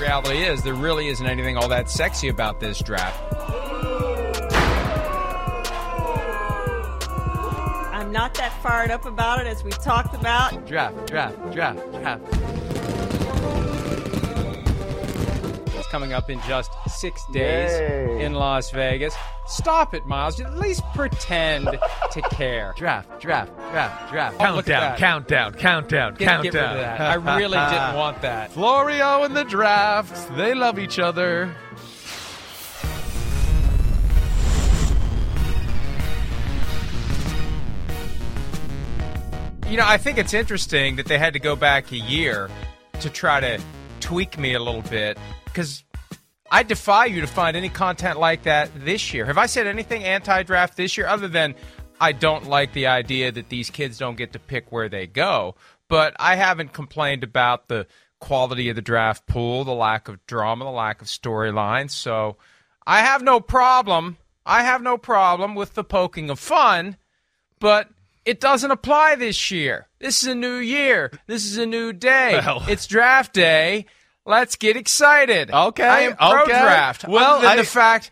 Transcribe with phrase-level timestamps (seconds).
[0.00, 3.20] reality is there really isn't anything all that sexy about this draft.
[7.92, 10.66] I'm not that fired up about it as we talked about.
[10.66, 12.49] Draft, draft, draft, draft.
[15.90, 18.24] Coming up in just six days Yay.
[18.24, 19.14] in Las Vegas.
[19.46, 20.40] Stop it, Miles.
[20.40, 22.72] At least pretend to care.
[22.76, 24.36] Draft, draft, draft, draft.
[24.38, 26.52] Oh, Countdown, countdown, countdown, Get, countdown.
[26.52, 27.00] get rid of that.
[27.00, 28.52] I really didn't want that.
[28.52, 30.36] Florio and the draft.
[30.36, 31.54] They love each other.
[39.68, 42.50] You know, I think it's interesting that they had to go back a year
[43.00, 43.60] to try to
[44.00, 45.16] tweak me a little bit
[45.52, 45.84] because
[46.50, 49.26] I defy you to find any content like that this year.
[49.26, 51.54] Have I said anything anti draft this year other than
[52.00, 55.54] I don't like the idea that these kids don't get to pick where they go?
[55.88, 57.86] But I haven't complained about the
[58.20, 61.90] quality of the draft pool, the lack of drama, the lack of storylines.
[61.90, 62.36] So
[62.86, 64.16] I have no problem.
[64.44, 66.96] I have no problem with the poking of fun,
[67.58, 67.88] but
[68.24, 69.86] it doesn't apply this year.
[69.98, 71.10] This is a new year.
[71.26, 72.40] This is a new day.
[72.44, 73.86] Well- it's draft day.
[74.26, 75.50] Let's get excited.
[75.50, 76.52] Okay, I am pro okay.
[76.52, 77.06] draft.
[77.08, 78.10] Well, other than I- the fact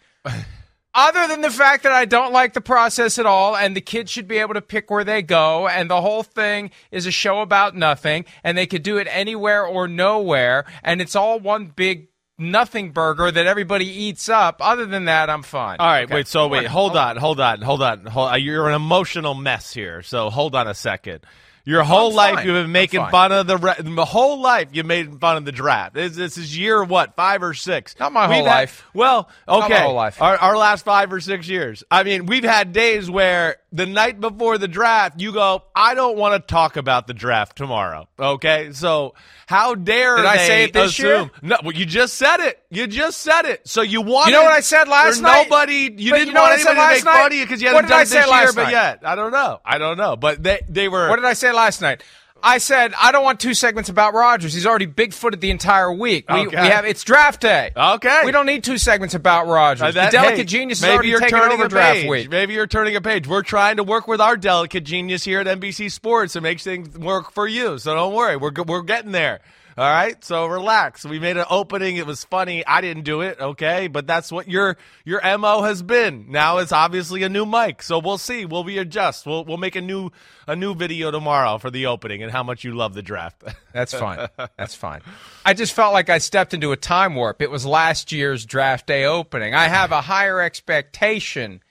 [0.94, 4.10] other than the fact that I don't like the process at all, and the kids
[4.10, 7.40] should be able to pick where they go, and the whole thing is a show
[7.40, 12.08] about nothing, and they could do it anywhere or nowhere, and it's all one big
[12.36, 14.56] nothing burger that everybody eats up.
[14.60, 15.76] Other than that, I'm fine.
[15.78, 16.14] All right, Okay.
[16.14, 16.28] wait.
[16.28, 18.06] So wait, hold on, hold on, hold on.
[18.06, 20.02] Hold, you're an emotional mess here.
[20.02, 21.20] So hold on a second.
[21.68, 22.46] Your whole I'm life fine.
[22.46, 25.52] you've been making fun of the re- the whole life you made fun of the
[25.52, 25.92] draft.
[25.92, 27.94] This, this is year what five or six?
[28.00, 28.86] Not my whole We've had- life.
[28.94, 30.22] well, my okay, whole life.
[30.22, 31.84] Our, our last five or six years.
[31.90, 36.16] I mean, we've had days where the night before the draft, you go, I don't
[36.16, 38.08] want to talk about the draft tomorrow.
[38.18, 39.14] Okay, so
[39.46, 41.30] how dare Did I say it this year?
[41.42, 42.62] No, well, you just said it.
[42.70, 43.68] You just said it.
[43.68, 45.44] So you want You know what I said last night?
[45.44, 45.74] Nobody.
[45.96, 47.18] You But didn't you know want what I said anybody to make night?
[47.22, 48.70] fun of you because you hadn't did I it this year, but night?
[48.72, 49.60] yet I don't know.
[49.64, 50.16] I don't know.
[50.16, 51.08] But they they were.
[51.08, 52.02] What did I say last night?
[52.42, 54.54] I said I don't want two segments about Rodgers.
[54.54, 56.28] He's already bigfooted the entire week.
[56.30, 56.60] We, Okay.
[56.62, 57.72] we have it's draft day.
[57.76, 58.22] Okay.
[58.24, 59.82] we don't need two segments about Rodgers.
[59.82, 61.94] Uh, that- the delicate hey, genius is maybe already you're taking turning over a draft
[61.98, 62.08] page.
[62.08, 62.30] week.
[62.30, 63.26] Maybe you're turning a page.
[63.26, 66.96] We're trying to work with our delicate genius here at NBC Sports to make things
[66.98, 67.78] work for you.
[67.78, 68.36] So don't worry.
[68.36, 69.40] We're we're getting there.
[69.78, 70.24] All right.
[70.24, 71.04] So relax.
[71.04, 71.98] We made an opening.
[71.98, 72.66] It was funny.
[72.66, 73.38] I didn't do it.
[73.38, 73.86] Okay.
[73.86, 76.26] But that's what your your mo has been.
[76.28, 77.84] Now it's obviously a new mic.
[77.84, 78.44] So we'll see.
[78.44, 79.24] We'll readjust.
[79.24, 80.10] We'll we'll make a new
[80.48, 83.44] a new video tomorrow for the opening and how much you love the draft.
[83.72, 84.26] That's fine.
[84.56, 85.02] That's fine.
[85.46, 87.40] I just felt like I stepped into a time warp.
[87.40, 89.54] It was last year's draft day opening.
[89.54, 91.62] I have a higher expectation.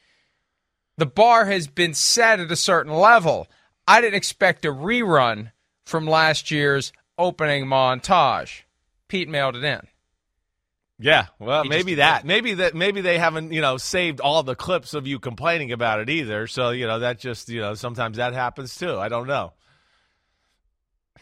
[0.98, 3.48] The bar has been set at a certain level.
[3.86, 5.52] I didn't expect a rerun
[5.86, 8.62] from last year's opening montage.
[9.08, 9.82] Pete mailed it in.
[11.00, 14.56] Yeah, well, He maybe that, maybe that, maybe they haven't, you know, saved all the
[14.56, 16.48] clips of you complaining about it either.
[16.48, 18.98] So you know, that just, you know, sometimes that happens too.
[18.98, 19.54] I don't know.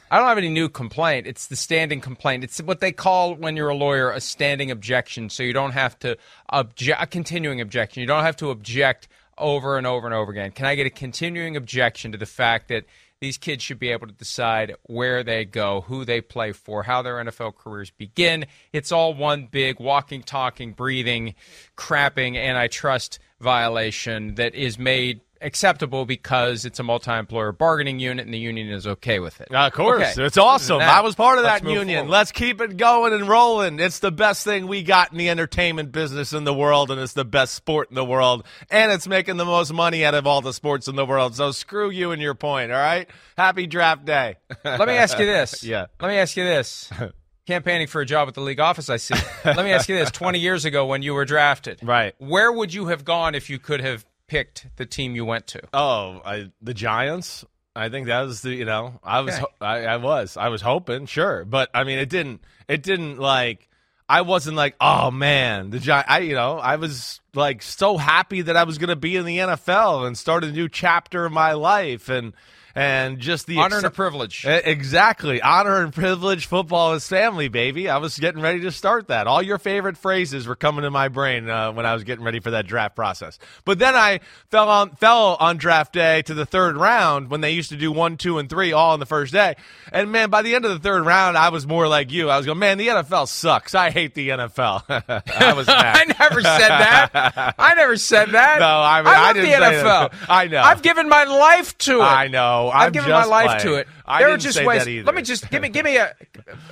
[0.10, 1.28] I don't have any new complaint.
[1.28, 2.44] It's the standing complaint.
[2.44, 5.30] It's what they call when you're a lawyer a standing objection.
[5.30, 6.18] So you don't have to
[6.50, 8.02] object a continuing objection.
[8.02, 9.08] You don't have to object
[9.38, 10.52] over and over and over again.
[10.52, 12.86] Can I get a continuing objection to the fact that
[13.26, 17.02] these kids should be able to decide where they go, who they play for, how
[17.02, 18.46] their NFL careers begin?
[18.72, 21.34] It's all one big walking, talking, breathing,
[21.76, 28.38] crapping antitrust violation that is made acceptable because it's a multi-employer bargaining unit and the
[28.40, 29.50] union is okay with it.
[29.54, 30.26] Of course, Okay.
[30.26, 30.80] it's awesome.
[30.80, 32.00] Now, I was part of that union.
[32.06, 32.12] forward.
[32.12, 33.80] Let's keep it going and rolling.
[33.80, 37.14] It's the best thing we got in the entertainment business in the world, and it's
[37.14, 40.42] the best sport in the world, and it's making the most money out of all
[40.42, 41.36] the sports in the world.
[41.36, 42.72] So screw you and your point.
[42.72, 43.10] All right.
[43.38, 44.36] Happy draft day.
[44.64, 45.64] Let me ask you this.
[45.64, 45.86] Yeah.
[46.02, 46.90] Let me ask you this.
[47.48, 49.14] Campaigning for a job at the league office, I see.
[49.46, 50.10] Let me ask you this.
[50.10, 52.16] 20 years ago when you were drafted, Right.
[52.18, 55.62] where would you have gone if you could have picked the team you went to?
[55.74, 57.46] Oh, I, the Giants.
[57.76, 59.46] I think that was the you know I was Okay.
[59.60, 63.68] I, I was I was hoping sure, but I mean it didn't it didn't like
[64.08, 68.44] I wasn't like oh man the Giant I you know I was like so happy
[68.44, 71.34] that I was going to be in the NFL and start a new chapter of
[71.34, 72.32] my life and
[72.76, 74.46] and just the Honor and a privilege.
[74.46, 75.42] Exactly.
[75.42, 76.46] Honor and privilege.
[76.46, 77.90] Football is family, baby.
[77.90, 79.28] I was getting ready to start that.
[79.28, 82.40] All your favorite phrases were coming to my brain uh, when I was getting ready
[82.42, 83.40] for that draft process.
[83.64, 84.20] But then I
[84.52, 87.92] fell on fell on draft day to the third round when they used to do
[87.92, 89.56] one, two, and three all on the first day.
[89.94, 92.30] And man, by the end of the third round, I was more like you.
[92.30, 93.74] I was going, man, the NFL sucks.
[93.74, 94.84] I hate the NFL.
[95.40, 95.68] I was.
[95.70, 97.56] I never said that.
[97.58, 98.60] I never said that.
[98.66, 100.12] No, I mean, I I didn't the say NFL.
[100.12, 100.14] that.
[100.30, 100.62] I know.
[100.62, 102.04] I've given my life to it.
[102.04, 102.65] I know.
[102.68, 103.62] No, I've I'm given my life playing.
[103.62, 103.88] to it.
[104.06, 104.86] I there are just ways.
[105.06, 106.16] Let me just give me give me a,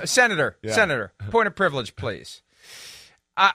[0.01, 0.57] a senator.
[0.65, 2.41] Senator, point of privilege, please.
[3.37, 3.53] I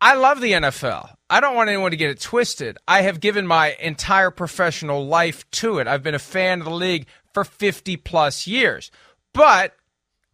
[0.00, 1.16] I love the NFL.
[1.28, 2.78] I don't want anyone to get it twisted.
[2.86, 5.86] I have given my entire professional life to it.
[5.86, 8.90] I've been a fan of the league for 50 plus years.
[9.34, 9.74] But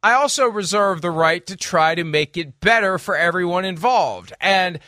[0.02, 4.32] I also reserve the right to try to make it better for everyone involved.
[4.40, 4.78] And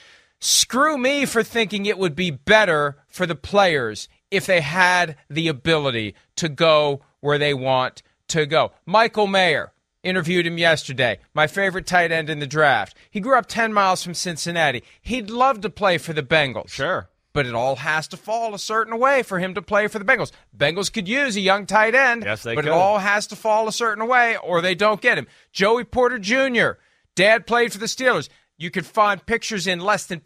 [0.41, 5.49] screw me for thinking it would be better for the players if they had the
[5.49, 8.73] ability to go where they want to go.
[8.85, 12.97] Michael Mayer interviewed him yesterday, my favorite tight end in the draft.
[13.11, 14.83] He grew up 10 miles from Cincinnati.
[15.01, 16.71] He'd love to play for the Bengals.
[16.71, 17.09] Sure.
[17.33, 20.05] But it all has to fall a certain way for him to play for the
[20.05, 20.33] Bengals.
[20.57, 22.71] Bengals could use a young tight end, Yes, they but could.
[22.71, 25.27] it all has to fall a certain way or they don't get him.
[25.53, 26.79] Joey Porter Jr.,
[27.15, 28.29] dad played for the Steelers.
[28.57, 30.23] You could find pictures in less than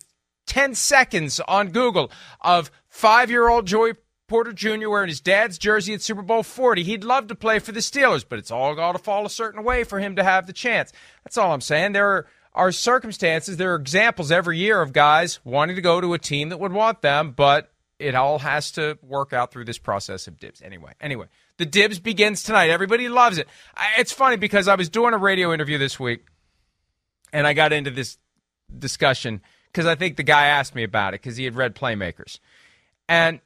[0.47, 3.95] 10 seconds on Google of five year old Joey
[4.29, 4.89] Porter Jr.
[4.89, 6.83] wearing his dad's jersey at Super Bowl 40.
[6.85, 9.65] He'd love to play for the Steelers, but it's all got to fall a certain
[9.65, 10.93] way for him to have the chance.
[11.25, 11.93] That's all I'm saying.
[11.93, 16.15] There are, are circumstances, there are examples every year of guys wanting to go to
[16.15, 19.79] a team that would want them, but it all has to work out through this
[19.79, 20.63] process of dibs.
[20.63, 21.27] Anyway, anyway,
[21.57, 22.71] the dibs begins tonight.
[22.71, 23.49] Everybody loves it.
[23.77, 26.25] I, it's funny because I was doing a radio interview this week
[27.33, 28.17] and I got into this
[28.77, 29.43] discussion
[29.73, 32.39] because I think the guy asked me about it because he had read Playmakers.
[33.11, 33.41] And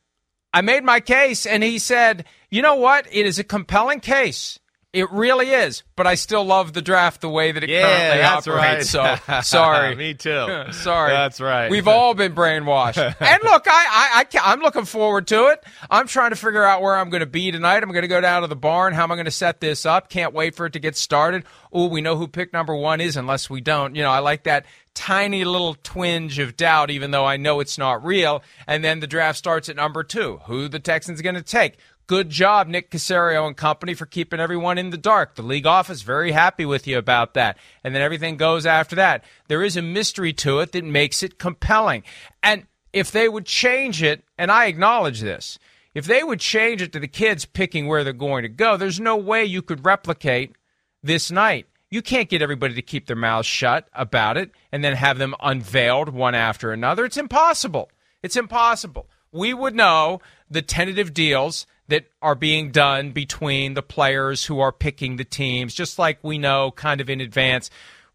[0.52, 3.08] I made my case, and he said, You know what?
[3.10, 4.60] It is a compelling case.
[4.94, 8.18] It really is, but I still love the draft the way that it Yeah, currently
[8.20, 8.94] that's operates.
[8.94, 9.18] right.
[9.18, 10.66] So sorry, Me too.
[10.70, 11.10] Sorry.
[11.10, 11.68] That's right.
[11.68, 12.96] We've all been brainwashed.
[13.20, 15.64] and look, I, I, I, I'm looking forward to it.
[15.90, 17.82] I'm trying to figure out where I'm going to be tonight.
[17.82, 18.92] I'm going to go down to the barn.
[18.94, 20.08] How am I going to set this up?
[20.10, 21.42] Can't wait for it to get started.
[21.72, 23.96] Oh, we know who pick number one is, unless we don't.
[23.96, 24.64] You know, I like that
[24.94, 28.44] tiny little twinge of doubt, even though I know it's not real.
[28.68, 30.40] And then the draft starts at number two.
[30.44, 31.78] Who the Texans going to take?
[32.06, 35.36] Good job, Nick Caserio and company, for keeping everyone in the dark.
[35.36, 37.56] The league office very happy with you about that.
[37.82, 39.24] And then everything goes after that.
[39.48, 42.02] There is a mystery to it that makes it compelling.
[42.42, 45.58] And if they would change it, and I acknowledge this,
[45.94, 49.00] if they would change it to the kids picking where they're going to go, there's
[49.00, 50.56] no way you could replicate
[51.02, 51.66] this night.
[51.90, 55.34] You can't get everybody to keep their mouths shut about it and then have them
[55.40, 57.06] unveiled one after another.
[57.06, 57.90] It's impossible.
[58.22, 59.08] It's impossible.
[59.32, 60.20] We would know
[60.50, 65.74] the tentative deals that are being done between the players who are picking the teams,
[65.74, 67.70] just like we know kind of in advance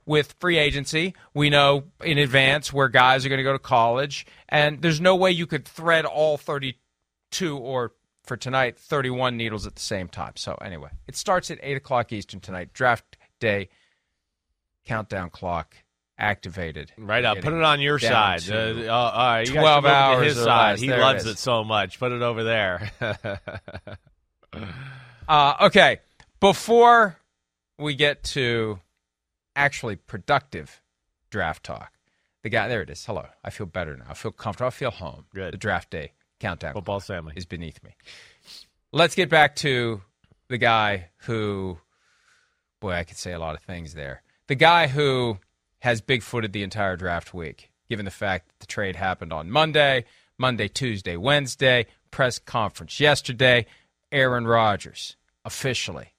[0.05, 1.13] with free agency.
[1.33, 5.15] We know in advance where guys are going to go to college, and there's no
[5.15, 7.93] way you could thread all 32 or
[8.23, 10.33] for tonight 31 needles at the same time.
[10.35, 12.73] So anyway, it starts at 8 o'clock Eastern tonight.
[12.73, 13.69] Draft day
[14.85, 15.75] countdown clock
[16.19, 16.91] activated.
[16.97, 17.39] Right up.
[17.39, 18.41] Put it on your side.
[18.49, 20.71] Uh, uh, all right, you 12 should move it to hours his side.
[20.71, 20.81] less.
[20.81, 21.31] He There loves is.
[21.31, 21.97] it so much.
[21.99, 22.91] Put it over there.
[25.27, 25.99] Uh, okay,
[26.39, 27.19] before
[27.77, 28.79] we get to
[29.55, 30.81] actually productive
[31.29, 31.93] draft talk,
[32.41, 33.05] the guy there it is.
[33.05, 34.05] Hello, I feel better now.
[34.09, 34.67] I feel comfortable.
[34.69, 35.25] I feel home.
[35.33, 35.53] Good.
[35.53, 37.33] The draft day countdown Football family.
[37.35, 37.95] is beneath me.
[38.91, 40.01] Let's get back to
[40.47, 41.77] the guy who,
[42.79, 44.23] boy, I could say a lot of things there.
[44.47, 45.37] The guy who
[45.79, 50.05] has bigfooted the entire draft week, given the fact that the trade happened on Monday,
[50.37, 53.65] Monday, Tuesday, Wednesday, press conference yesterday.
[54.11, 55.15] Aaron Rodgers,
[55.45, 56.13] officially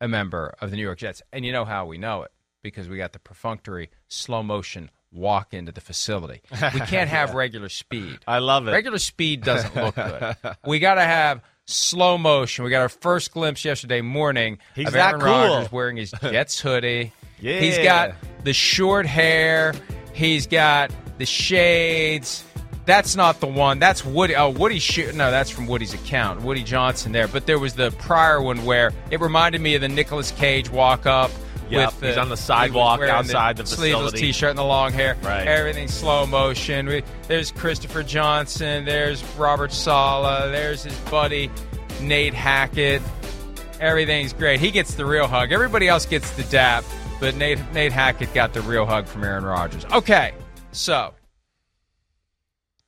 [0.00, 1.22] a member of the New York Jets.
[1.32, 2.30] And you know how we know it
[2.62, 6.42] because we got the perfunctory slow motion walk into the facility.
[6.52, 8.18] We can't have regular speed.
[8.26, 8.72] I love it.
[8.72, 10.36] Regular speed doesn't look good.
[10.66, 12.64] we got to have slow motion.
[12.64, 15.28] We got our first glimpse yesterday morning He's of Aaron cool.
[15.28, 17.12] Rodgers wearing his Jets hoodie.
[17.40, 17.60] Yeah.
[17.60, 19.74] He's got the short hair.
[20.12, 22.44] He's got the shades.
[22.86, 23.78] That's not the one.
[23.78, 24.34] That's Woody.
[24.34, 24.78] Oh, Woody.
[24.78, 26.42] Sh- no, that's from Woody's account.
[26.42, 27.28] Woody Johnson there.
[27.28, 31.06] But there was the prior one where it reminded me of the Nicolas Cage walk
[31.06, 31.30] up.
[31.68, 34.32] Yep, with he's on the sidewalk outside the sleeveless facility.
[34.32, 35.16] T-shirt and the long hair.
[35.22, 35.46] Right.
[35.46, 36.86] Everything slow motion.
[36.86, 38.84] We, there's Christopher Johnson.
[38.84, 40.50] There's Robert Saleh.
[40.50, 41.48] There's his buddy
[42.00, 43.02] Nate Hackett.
[43.78, 44.58] Everything's great.
[44.58, 45.52] He gets the real hug.
[45.52, 46.82] Everybody else gets the dap,
[47.20, 49.84] but Nate Nate Hackett got the real hug from Aaron Rodgers.
[49.92, 50.32] Okay,
[50.72, 51.14] so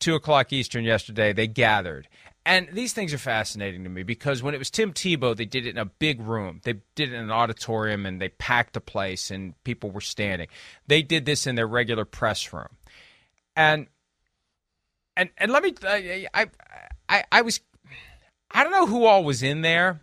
[0.00, 2.08] two o'clock Eastern yesterday, they gathered.
[2.44, 5.64] And these things are fascinating to me because when it was Tim Tebow, they did
[5.64, 6.60] it in a big room.
[6.64, 10.48] They did it in an auditorium and they packed a place and people were standing.
[10.88, 12.66] They did this in their regular press room.
[13.54, 13.86] And
[15.16, 16.48] and and let me I
[17.08, 17.60] I I was
[18.50, 20.02] I don't know who all was in there,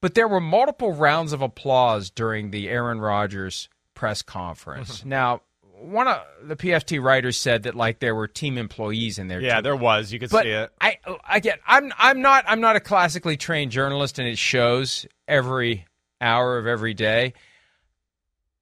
[0.00, 5.00] but there were multiple rounds of applause during the Aaron Rodgers press conference.
[5.00, 5.08] Mm-hmm.
[5.08, 5.42] now,
[5.80, 9.40] one of the PFT writers said that like there were team employees in there.
[9.40, 9.62] Yeah, too.
[9.62, 10.12] there was.
[10.12, 10.70] You could but see it.
[10.80, 10.98] I
[11.30, 15.86] again, I'm I'm not I'm not a classically trained journalist, and it shows every
[16.20, 17.34] hour of every day.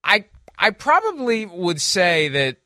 [0.04, 0.26] I
[0.58, 2.56] I probably would say that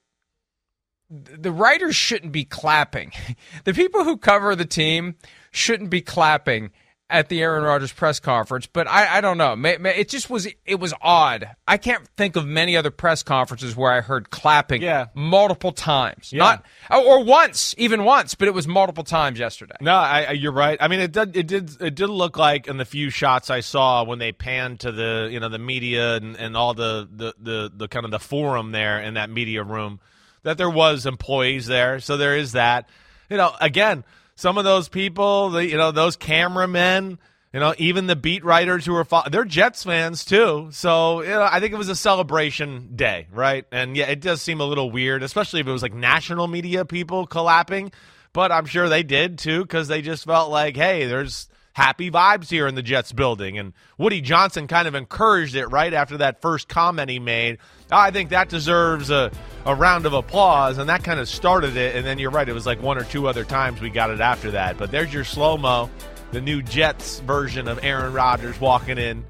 [1.11, 3.13] the writers shouldn't be clapping.
[3.65, 5.17] The people who cover the team
[5.51, 6.71] shouldn't be clapping
[7.11, 9.57] at the Aaron Rodgers press conference, but I, I don't know.
[9.65, 11.49] It just was it was odd.
[11.67, 15.07] I can't think of many other press conferences where I heard clapping yeah.
[15.15, 16.33] multiple times.
[16.33, 16.39] Yeah.
[16.39, 19.75] Not oh, or once, even once, but it was multiple times yesterday.
[19.81, 20.79] No, I, you're right.
[20.81, 23.61] I mean, it did it did it did look like in the few shots I
[23.61, 27.35] saw when they panned to the you know the media and, and all the, the
[27.41, 30.01] the the kind of the forum there in that media room
[30.45, 31.99] that there was employees there.
[32.01, 32.89] So there is that.
[33.29, 34.03] You know, again
[34.41, 37.19] some of those people, the, you know, those cameramen,
[37.53, 40.69] you know, even the beat writers who are they're Jets fans too.
[40.73, 43.67] So you know, I think it was a celebration day, right?
[43.71, 46.87] And yeah, it does seem a little weird, especially if it was like national media
[46.87, 47.93] people collapsing.
[48.33, 52.49] But I'm sure they did too because they just felt like, hey, there's happy vibes
[52.49, 53.59] here in the Jets building.
[53.59, 57.59] And Woody Johnson kind of encouraged it right after that first comment he made.
[57.91, 59.31] I think that deserves a,
[59.67, 61.97] a round of applause, and that kind of started it.
[61.97, 64.21] And then you're right, it was like one or two other times we got it
[64.21, 64.79] after that.
[64.79, 65.91] But there's your slow mo,
[66.33, 69.25] the new Jets version of Aaron Rodgers walking in.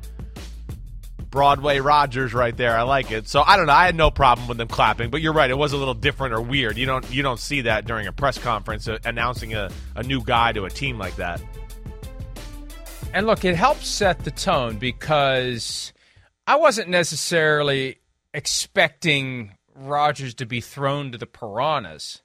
[1.30, 2.76] Broadway Rodgers right there.
[2.76, 3.28] I like it.
[3.28, 3.72] So I don't know.
[3.72, 5.48] I had no problem with them clapping, but you're right.
[5.48, 6.76] It was a little different or weird.
[6.76, 10.24] You don't you don't see that during a press conference uh, announcing a, a new
[10.24, 11.40] guy to a team like that.
[13.14, 15.92] And look, it helps set the tone because
[16.46, 17.98] I wasn't necessarily
[18.34, 22.22] expecting Rodgers to be thrown to the piranhas,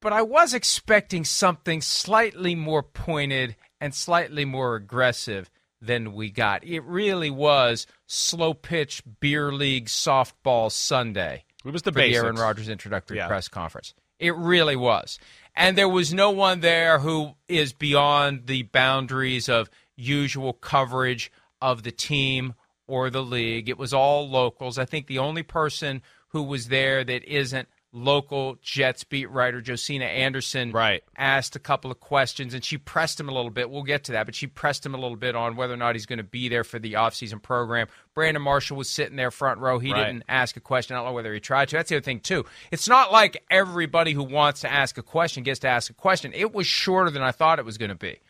[0.00, 5.50] but I was expecting something slightly more pointed and slightly more aggressive
[5.80, 6.64] than we got.
[6.64, 11.44] It really was slow pitch beer league softball Sunday.
[11.64, 13.26] It was the for the Aaron Rodgers introductory yeah.
[13.26, 13.94] press conference.
[14.18, 15.18] It really was.
[15.54, 21.82] And there was no one there who is beyond the boundaries of usual coverage of
[21.82, 22.54] the team
[22.86, 23.68] or the league.
[23.68, 24.78] It was all locals.
[24.78, 30.04] I think the only person who was there that isn't local Jets beat writer Josina
[30.04, 31.02] Anderson right.
[31.16, 33.70] asked a couple of questions and she pressed him a little bit.
[33.70, 35.94] We'll get to that, but she pressed him a little bit on whether or not
[35.94, 37.88] he's going to be there for the offseason program.
[38.14, 39.78] Brandon Marshall was sitting there front row.
[39.78, 40.06] He right.
[40.06, 40.94] didn't ask a question.
[40.94, 41.76] I don't know whether he tried to.
[41.76, 42.44] That's the other thing, too.
[42.70, 46.32] It's not like everybody who wants to ask a question gets to ask a question.
[46.34, 48.20] It was shorter than I thought it was going to be.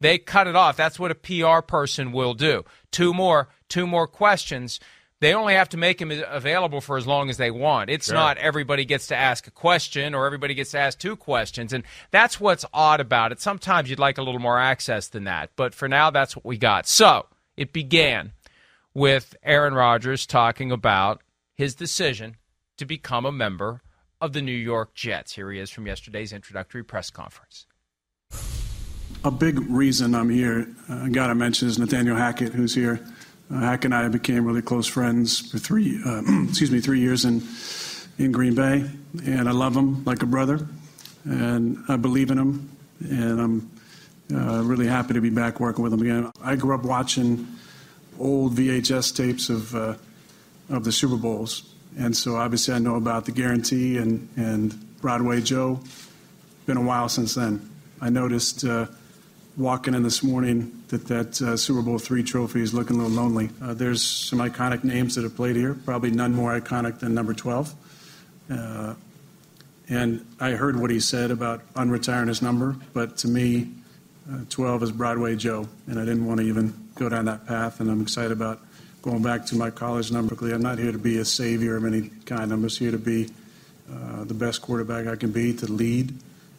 [0.00, 0.76] They cut it off.
[0.76, 2.64] That's what a PR person will do.
[2.90, 4.78] Two more, two more questions.
[5.20, 7.88] They only have to make him available for as long as they want.
[7.88, 8.14] It's sure.
[8.14, 11.72] not everybody gets to ask a question or everybody gets to ask two questions.
[11.72, 13.40] And that's what's odd about it.
[13.40, 15.50] Sometimes you'd like a little more access than that.
[15.56, 16.86] But for now, that's what we got.
[16.86, 18.32] So it began
[18.92, 21.22] with Aaron Rodgers talking about
[21.54, 22.36] his decision
[22.76, 23.80] to become a member
[24.20, 25.34] of the New York Jets.
[25.34, 27.66] Here he is from yesterday's introductory press conference.
[29.24, 33.00] A big reason I'm here, uh, got to mention, is Nathaniel Hackett, who's here.
[33.50, 37.24] Uh, Hack and I became really close friends for three, uh, excuse me, three years
[37.24, 37.42] in
[38.18, 38.88] in Green Bay,
[39.24, 40.66] and I love him like a brother,
[41.24, 43.70] and I believe in him, and I'm
[44.34, 46.30] uh, really happy to be back working with him again.
[46.42, 47.46] I grew up watching
[48.18, 49.94] old VHS tapes of uh,
[50.70, 55.40] of the Super Bowls, and so obviously I know about the guarantee and and Broadway
[55.40, 55.80] Joe.
[56.64, 57.70] Been a while since then.
[58.00, 58.86] I noticed uh,
[59.56, 63.16] walking in this morning that that uh, Super Bowl three trophy is looking a little
[63.16, 63.48] lonely.
[63.62, 67.32] Uh, there's some iconic names that have played here, probably none more iconic than number
[67.32, 67.74] 12.
[68.50, 68.94] Uh,
[69.88, 73.68] and I heard what he said about unretiring his number, but to me,
[74.30, 77.80] uh, 12 is Broadway Joe, and I didn't want to even go down that path.
[77.80, 78.60] And I'm excited about
[79.02, 80.36] going back to my college number.
[80.52, 82.52] I'm not here to be a savior of any kind.
[82.52, 83.30] I'm just here to be
[83.90, 86.12] uh, the best quarterback I can be, to lead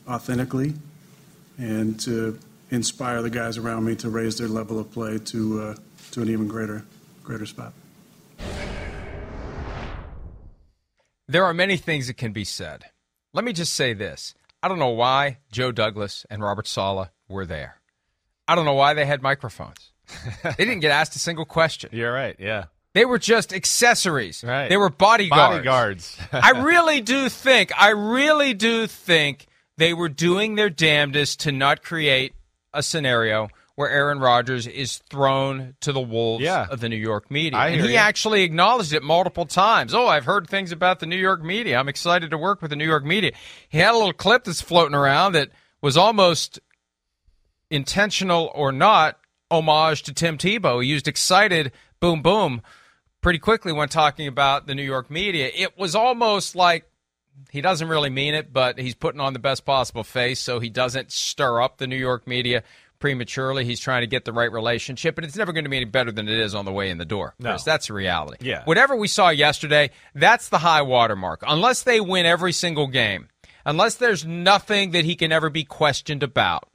[0.07, 0.73] authentically,
[1.57, 2.39] and to
[2.69, 5.75] inspire the guys around me to raise their level of play to uh,
[6.11, 6.83] to an even greater
[7.23, 7.73] greater spot.
[11.27, 12.85] There are many things that can be said.
[13.33, 14.33] Let me just say this.
[14.63, 17.81] I don't know why Joe Douglas and Robert Saleh were there.
[18.47, 19.91] I don't know why they had microphones.
[20.43, 21.89] they didn't get asked a single question.
[21.91, 22.35] You're right.
[22.39, 22.65] Yeah.
[22.93, 24.43] They were just accessories.
[24.43, 24.69] Right.
[24.69, 25.53] They were bodyguards.
[25.53, 26.17] Bodyguards.
[26.31, 29.47] I really do think, I really do think
[29.77, 32.33] they were doing their damnedest to not create
[32.77, 36.65] a scenario where Aaron Rodgers is thrown to the wolves yeah.
[36.69, 37.59] of the New York media.
[37.59, 37.97] And he you.
[37.97, 39.93] actually acknowledged it multiple times.
[39.93, 41.77] Oh, I've heard things about the New York media.
[41.77, 43.33] I'm excited to work with the New York media.
[43.69, 45.49] He had a little clip that's floating around that
[45.81, 46.59] was almost
[47.69, 49.19] intentional or not
[49.51, 50.81] homage to Tim Tebow.
[50.81, 52.63] He used excited boom boom
[53.21, 55.51] pretty quickly when talking about the New York media.
[55.53, 56.89] It was almost like
[57.51, 60.69] he doesn't really mean it, but he's putting on the best possible face so he
[60.69, 62.63] doesn't stir up the New York media
[62.99, 63.65] prematurely.
[63.65, 66.11] He's trying to get the right relationship, and it's never going to be any better
[66.11, 67.35] than it is on the way in the door.
[67.39, 67.51] No.
[67.51, 68.37] Chris, that's the reality.
[68.41, 68.63] Yeah.
[68.65, 71.43] Whatever we saw yesterday, that's the high watermark.
[71.47, 73.29] Unless they win every single game,
[73.65, 76.67] unless there's nothing that he can ever be questioned about,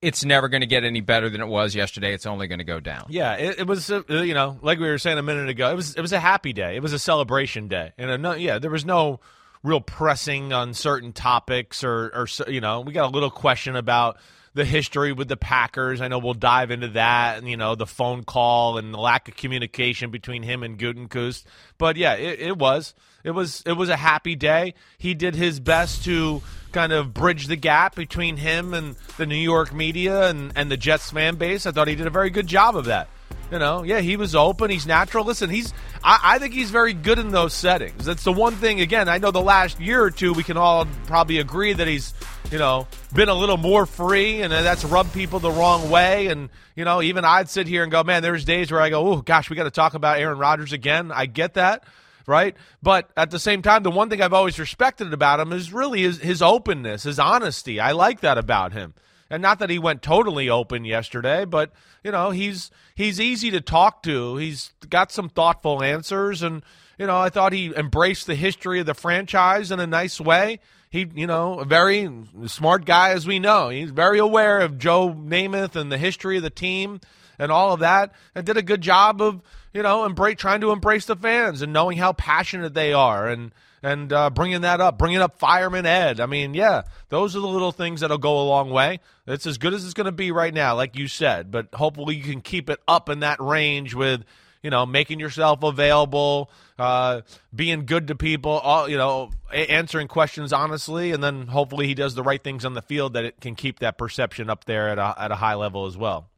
[0.00, 2.14] it's never going to get any better than it was yesterday.
[2.14, 3.06] It's only going to go down.
[3.08, 5.70] Yeah, it, it was uh, you know like we were saying a minute ago.
[5.70, 6.76] It was it was a happy day.
[6.76, 9.18] It was a celebration day, and no, yeah, there was no
[9.62, 14.18] real pressing on certain topics or or you know we got a little question about
[14.54, 16.00] the history with the Packers.
[16.00, 19.28] I know we'll dive into that, and you know the phone call and the lack
[19.28, 21.44] of communication between him and Gutekunst.
[21.78, 24.74] But yeah, it, it was it was it was a happy day.
[24.98, 29.36] He did his best to kind of bridge the gap between him and the New
[29.36, 31.66] York media and, and the Jets fan base.
[31.66, 33.08] I thought he did a very good job of that.
[33.50, 34.70] You know, yeah, he was open.
[34.70, 35.24] He's natural.
[35.24, 35.72] Listen, he's.
[36.04, 38.04] I, I think he's very good in those settings.
[38.04, 38.82] That's the one thing.
[38.82, 42.12] Again, I know the last year or two, we can all probably agree that he's,
[42.50, 46.26] you know, been a little more free, and that's rubbed people the wrong way.
[46.26, 49.12] And you know, even I'd sit here and go, man, there's days where I go,
[49.12, 51.10] oh gosh, we got to talk about Aaron Rodgers again.
[51.10, 51.84] I get that
[52.26, 52.54] right?
[52.82, 56.02] But at the same time, the one thing I've always respected about him is really
[56.02, 57.80] his, his openness, his honesty.
[57.80, 58.92] I like that about him.
[59.30, 63.60] And not that he went totally open yesterday, but you know, he's he's easy to
[63.60, 64.36] talk to.
[64.36, 66.62] He's got some thoughtful answers and
[66.98, 70.58] you know, I thought he embraced the history of the franchise in a nice way.
[70.90, 72.10] He, you know, a very
[72.46, 73.68] smart guy as we know.
[73.68, 77.00] He's very aware of Joe Namath and the history of the team
[77.38, 79.40] and all of that and did a good job of
[79.72, 83.52] you know embrace trying to embrace the fans and knowing how passionate they are and
[83.82, 86.20] and uh, bringing that up bringing up fireman ed.
[86.20, 89.00] I mean yeah those are the little things that'll go a long way.
[89.26, 92.16] It's as good as it's going to be right now like you said but hopefully
[92.16, 94.24] you can keep it up in that range with
[94.62, 97.22] you know making yourself available uh,
[97.54, 101.94] being good to people all you know a- answering questions honestly and then hopefully he
[101.94, 104.88] does the right things on the field that it can keep that perception up there
[104.88, 106.28] at a, at a high level as well.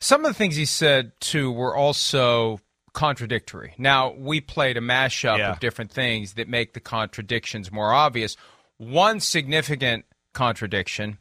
[0.00, 2.60] Some of the things he said too were also
[2.96, 3.74] contradictory.
[3.78, 5.52] Now we played a mashup Yeah.
[5.52, 8.36] of different things that make the contradictions more obvious.
[8.78, 11.18] One significant contradiction.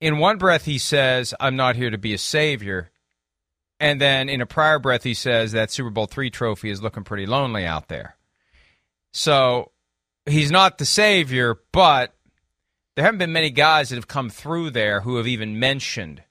[0.00, 2.90] In one breath, he says, "I'm not here to be a savior,"
[3.80, 7.02] and then in a prior breath, he says that Super Bowl three trophy is looking
[7.04, 8.16] pretty lonely out there.
[9.12, 9.72] So
[10.26, 12.14] he's not the savior, but
[12.94, 16.22] there haven't been many guys that have come through there who have even mentioned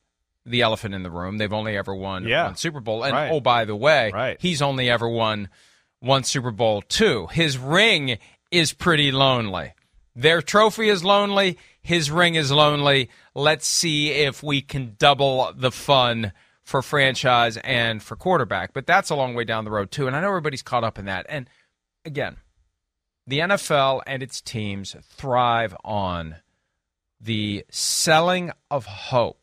[0.46, 1.38] the elephant in the room.
[1.38, 2.46] They've only ever won Yeah.
[2.46, 3.04] one Super Bowl.
[3.04, 3.32] And Right.
[3.32, 4.38] oh, by the way, Right.
[4.42, 5.50] he's only ever won
[6.00, 7.28] one Super Bowl too.
[7.28, 8.18] His ring
[8.52, 9.74] is pretty lonely.
[10.16, 11.58] Their trophy is lonely.
[11.82, 13.10] His ring is lonely.
[13.34, 18.74] Let's see if we can double the fun for franchise and for quarterback.
[18.74, 20.08] But that's a long way down the road too.
[20.08, 21.26] And I know everybody's caught up in that.
[21.30, 21.50] And
[22.06, 22.38] again,
[23.26, 26.36] the NFL and its teams thrive on
[27.20, 29.43] the selling of hope.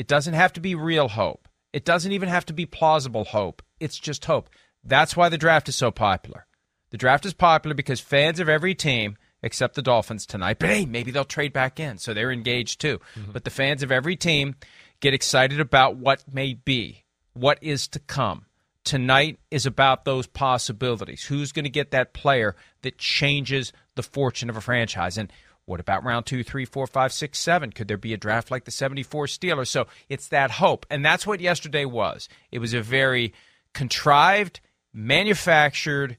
[0.00, 1.46] It doesn't have to be real hope.
[1.74, 3.60] It doesn't even have to be plausible hope.
[3.80, 4.48] It's just hope.
[4.82, 6.46] That's why the draft is so popular.
[6.88, 10.86] The draft is popular because fans of every team, except the Dolphins tonight, but hey,
[10.86, 12.98] maybe they'll trade back in, so they're engaged too.
[13.14, 13.32] Mm-hmm.
[13.32, 14.54] But the fans of every team
[15.00, 18.46] get excited about what may be, what is to come.
[18.84, 21.24] Tonight is about those possibilities.
[21.24, 25.18] Who's going to get that player that changes the fortune of a franchise?
[25.18, 25.30] And
[25.70, 27.70] what about round two, three, four, five, six, seven?
[27.70, 29.68] Could there be a draft like the 74 Steelers?
[29.68, 30.84] So it's that hope.
[30.90, 32.28] And that's what yesterday was.
[32.50, 33.32] It was a very
[33.72, 34.58] contrived,
[34.92, 36.16] manufactured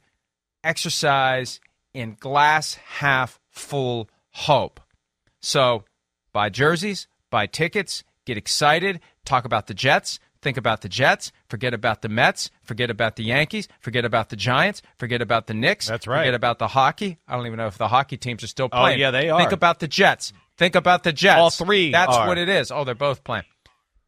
[0.63, 1.59] exercise
[1.93, 4.79] in glass half full hope.
[5.41, 5.83] So
[6.31, 11.73] buy jerseys, buy tickets, get excited, talk about the Jets, think about the Jets, forget
[11.73, 15.88] about the Mets, forget about the Yankees, forget about the Giants, forget about the Knicks.
[15.88, 16.21] That's right.
[16.21, 17.17] Forget about the hockey.
[17.27, 18.97] I don't even know if the hockey teams are still playing.
[18.97, 19.39] Oh, yeah, they are.
[19.39, 20.34] Think about the Jets.
[20.58, 21.39] Think about the Jets.
[21.39, 22.27] All three That's are.
[22.27, 22.71] what it is.
[22.71, 23.45] Oh, they're both playing.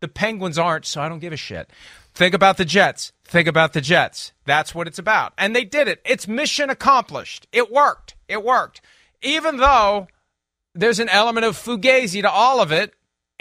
[0.01, 1.69] The Penguins aren't, so I don't give a shit.
[2.13, 3.11] Think about the Jets.
[3.23, 4.33] Think about the Jets.
[4.45, 5.33] That's what it's about.
[5.37, 6.01] And they did it.
[6.05, 7.47] It's mission accomplished.
[7.51, 8.15] It worked.
[8.27, 8.81] It worked.
[9.21, 10.07] Even though
[10.75, 12.93] there's an element of fugazi to all of it,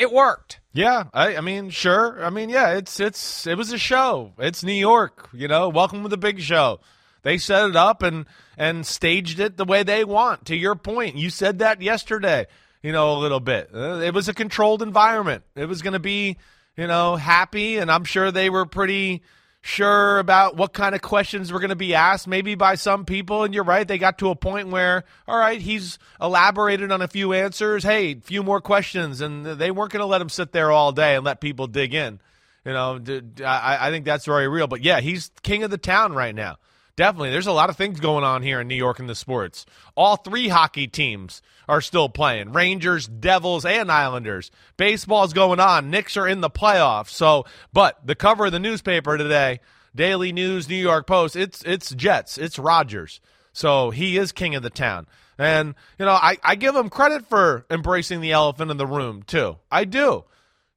[0.03, 0.61] it worked.
[0.73, 2.23] Yeah, I, I mean, sure.
[2.25, 4.33] I mean, yeah, it's it's it was a show.
[4.39, 5.69] It's New York, you know.
[5.69, 6.81] Welcome to the big show.
[7.23, 8.27] They set it up and
[8.59, 10.47] and staged it the way they want.
[10.47, 12.47] To your point, you said that yesterday.
[12.83, 13.71] You know, a little bit.
[13.73, 15.45] Uh, it was a controlled environment.
[15.55, 16.37] It was going to be,
[16.77, 19.23] you know, happy, and I'm sure they were pretty
[19.63, 23.45] sure about what kind of questions were going to be asked, maybe by some people.
[23.45, 27.09] And you're right, they got to a point where, all right, he's elaborated on a
[27.09, 27.85] few answers.
[27.85, 30.93] Hey, a few more questions, and they weren't going to let him sit there all
[30.93, 32.21] day and let people dig in.
[32.65, 33.01] You know,
[33.45, 34.67] I, think that's very real.
[34.69, 36.59] But yeah, he's king of the town right now.
[36.95, 37.31] Definitely.
[37.31, 39.65] There's a lot of things going on here in New York in the sports.
[39.97, 44.51] All three hockey teams are still playing Rangers, Devils, and Islanders.
[44.77, 45.91] Baseball's going on.
[45.91, 47.09] Knicks are in the playoffs.
[47.09, 49.61] So, but the cover of the newspaper today,
[49.95, 53.21] Daily News, New York Post, it's it's Jets, it's Rodgers.
[53.55, 55.07] So he is king of the town.
[55.39, 59.23] And, you know, I, I give him credit for embracing the elephant in the room,
[59.23, 59.59] too.
[59.71, 60.25] I do.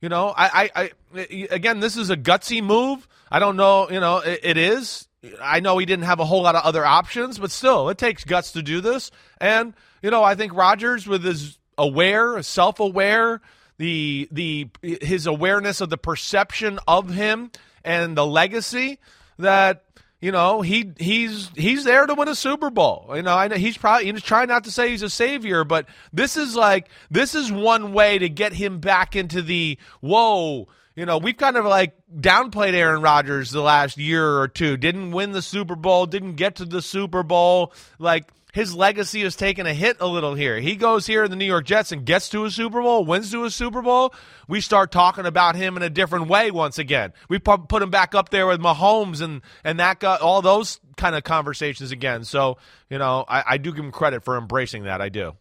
[0.01, 3.07] You know, I, I, I again, this is a gutsy move.
[3.31, 5.07] I don't know, you know, it, it is.
[5.41, 8.23] I know he didn't have a whole lot of other options, but still, it takes
[8.23, 9.11] guts to do this.
[9.39, 13.41] And you know, I think Rodgers, with his aware, self-aware,
[13.77, 17.51] the the his awareness of the perception of him
[17.83, 18.99] and the legacy
[19.37, 19.83] that
[20.21, 23.11] you know he he's he's there to win a Super Bowl.
[23.15, 25.87] You know, I know he's probably he's trying not to say he's a savior, but
[26.13, 31.05] this is like this is one way to get him back into the whoa you
[31.05, 34.77] know, we've kind of like downplayed Aaron Rodgers the last year or two.
[34.77, 37.73] Didn't win the Super Bowl, didn't get to the Super Bowl.
[37.99, 40.57] Like his legacy has taken a hit a little here.
[40.61, 43.29] He goes here in the New York Jets and gets to a Super Bowl, wins
[43.31, 44.13] to a Super Bowl.
[44.47, 47.11] We start talking about him in a different way once again.
[47.27, 51.15] We put him back up there with Mahomes and and that got all those kind
[51.15, 52.23] of conversations again.
[52.23, 52.57] So
[52.89, 55.01] you know, I, I do give him credit for embracing that.
[55.01, 55.35] I do.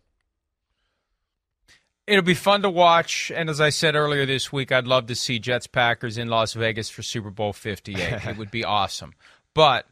[2.07, 5.15] It'll be fun to watch, and as I said earlier this week, I'd love to
[5.15, 7.99] see Jets Packers in Las Vegas for Super Bowl 58.
[8.27, 9.15] it would be awesome.
[9.55, 9.87] But,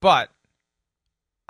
[0.00, 0.30] but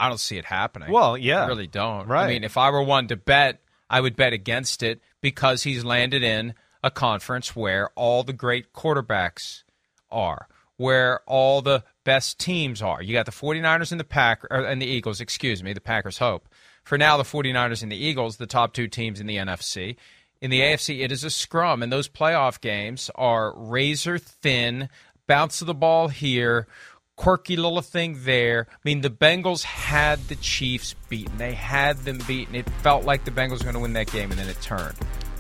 [0.00, 0.90] I don't see it happening.
[0.90, 2.08] Well, yeah, I really don't.
[2.08, 2.24] Right.
[2.24, 5.84] I mean, if I were one to bet, I would bet against it because he's
[5.84, 9.62] landed in a conference where all the great quarterbacks
[10.10, 13.00] are, where all the best teams are.
[13.00, 16.48] You got the 49ers and the Pack and the Eagles, excuse me, the Packers hope
[16.82, 19.96] for now, the 49ers and the Eagles, the top two teams in the NFC.
[20.40, 24.88] In the AFC, it is a scrum, and those playoff games are razor thin,
[25.26, 26.66] bounce of the ball here,
[27.16, 28.66] quirky little thing there.
[28.70, 31.36] I mean, the Bengals had the Chiefs beaten.
[31.36, 32.54] They had them beaten.
[32.54, 34.96] It felt like the Bengals were going to win that game, and then it turned.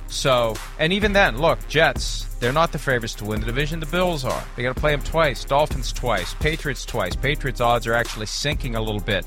[0.08, 3.80] So, and even then, look, Jets, they're not the favorites to win the division.
[3.80, 4.44] The Bills are.
[4.56, 5.44] They got to play them twice.
[5.44, 6.34] Dolphins twice.
[6.34, 7.16] Patriots twice.
[7.16, 9.24] Patriots odds are actually sinking a little bit.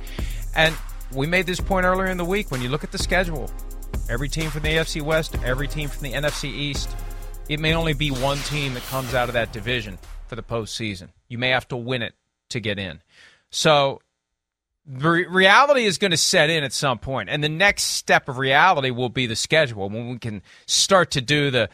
[0.56, 0.76] And
[1.16, 2.52] we made this point earlier in the week.
[2.52, 3.50] When you look at the schedule,
[4.10, 6.96] every team from the AFC West, every team from the NFC East,
[7.50, 9.98] it may only be one team that comes out of that division
[10.28, 11.10] for the postseason.
[11.28, 12.14] You may have to win it
[12.50, 13.02] to get in.
[13.50, 14.02] So
[14.88, 18.38] re- reality is going to set in at some point, and the next step of
[18.38, 21.70] reality will be the schedule when we can start to do the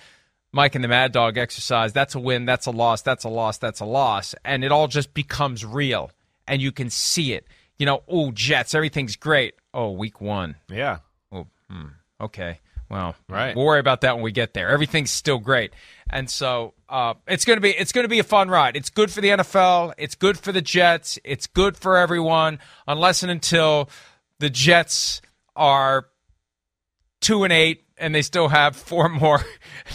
[0.51, 1.93] Mike and the Mad Dog exercise.
[1.93, 2.45] That's a win.
[2.45, 3.03] That's a loss.
[3.03, 3.57] That's a loss.
[3.57, 6.11] That's a loss, and it all just becomes real,
[6.47, 7.47] and you can see it
[7.79, 9.55] you know, oh, Jets, everything's great.
[9.73, 10.55] Oh, week one.
[10.69, 10.99] Yeah.
[11.31, 11.87] Oh, hmm,
[12.21, 12.59] okay.
[12.89, 13.55] Well, right.
[13.55, 14.69] We'll worry about that when we get there.
[14.69, 15.73] Everything's still great,
[16.09, 18.75] and so uh, it's gonna be it's gonna be a fun ride.
[18.75, 19.93] It's good for the NFL.
[19.99, 21.19] It's good for the Jets.
[21.23, 23.89] It's good for everyone, unless and until
[24.39, 25.21] the Jets
[25.55, 26.07] are
[27.21, 29.41] two and eight and they still have four more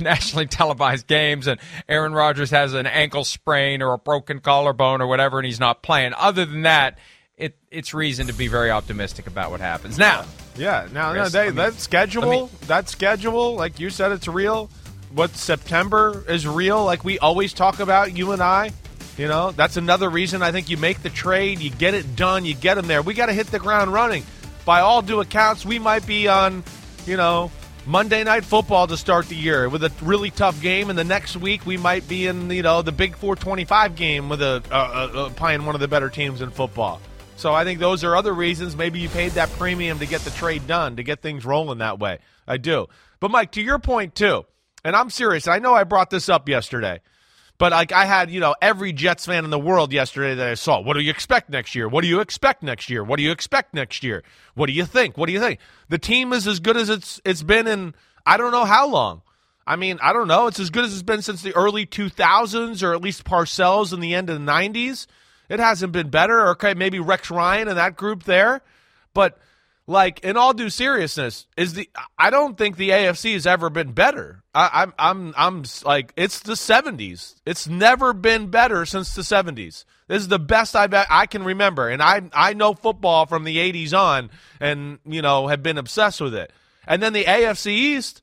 [0.01, 5.07] nationally televised games and Aaron Rodgers has an ankle sprain or a broken collarbone or
[5.07, 6.13] whatever and he's not playing.
[6.15, 6.99] Other than that,
[7.37, 10.25] it it's reason to be very optimistic about what happens now.
[10.57, 14.71] Yeah, now no, they, me, that schedule, me, that schedule, like you said, it's real.
[15.13, 18.73] What September is real, like we always talk about, you and I.
[19.17, 22.45] You know, that's another reason I think you make the trade, you get it done,
[22.45, 23.01] you get them there.
[23.01, 24.25] We got to hit the ground running.
[24.65, 26.65] By all due accounts, we might be on,
[27.07, 27.53] you know,
[27.87, 31.37] Monday Night Football to start the year with a really tough game, and the next
[31.37, 35.65] week we might be in, you know, the Big 425 game with a uh, playing
[35.65, 37.01] one of the better teams in football.
[37.37, 38.77] So I think those are other reasons.
[38.77, 41.99] Maybe you paid that premium to get the trade done, to get things rolling that
[41.99, 42.19] way.
[42.47, 42.87] I do.
[43.21, 44.45] But Mike, to your point too,
[44.85, 45.49] and I'm serious.
[45.49, 47.01] I know I brought this up yesterday,
[47.59, 50.55] but like I had, you know, every Jets fan in the world yesterday that I
[50.55, 50.81] saw.
[50.81, 51.89] What do you expect next year?
[51.89, 53.03] What do you expect next year?
[53.03, 54.23] What do you expect next year?
[54.55, 55.17] What do you think?
[55.17, 55.59] What do you think?
[55.89, 57.95] The team is as good as it's it's been in
[58.27, 59.23] I don't know how long.
[59.67, 60.47] I mean, I don't know.
[60.47, 64.01] It's as good as it's been since the early 2000s, or at least Parcells in
[64.01, 65.07] the end of the 90s.
[65.49, 66.49] It hasn't been better.
[66.49, 68.63] Okay, maybe Rex Ryan and that group there,
[69.13, 69.39] but
[69.87, 73.93] like in all due seriousness, is the I don't think the AFC has ever been
[73.93, 74.43] better.
[74.55, 77.35] I, I'm I'm I'm like it's the '70s.
[77.45, 79.85] It's never been better since the '70s.
[80.07, 83.59] This is the best I've I can remember, and I I know football from the
[83.59, 84.31] '80s on,
[84.61, 86.51] and you know have been obsessed with it.
[86.87, 88.23] And then the AFC East,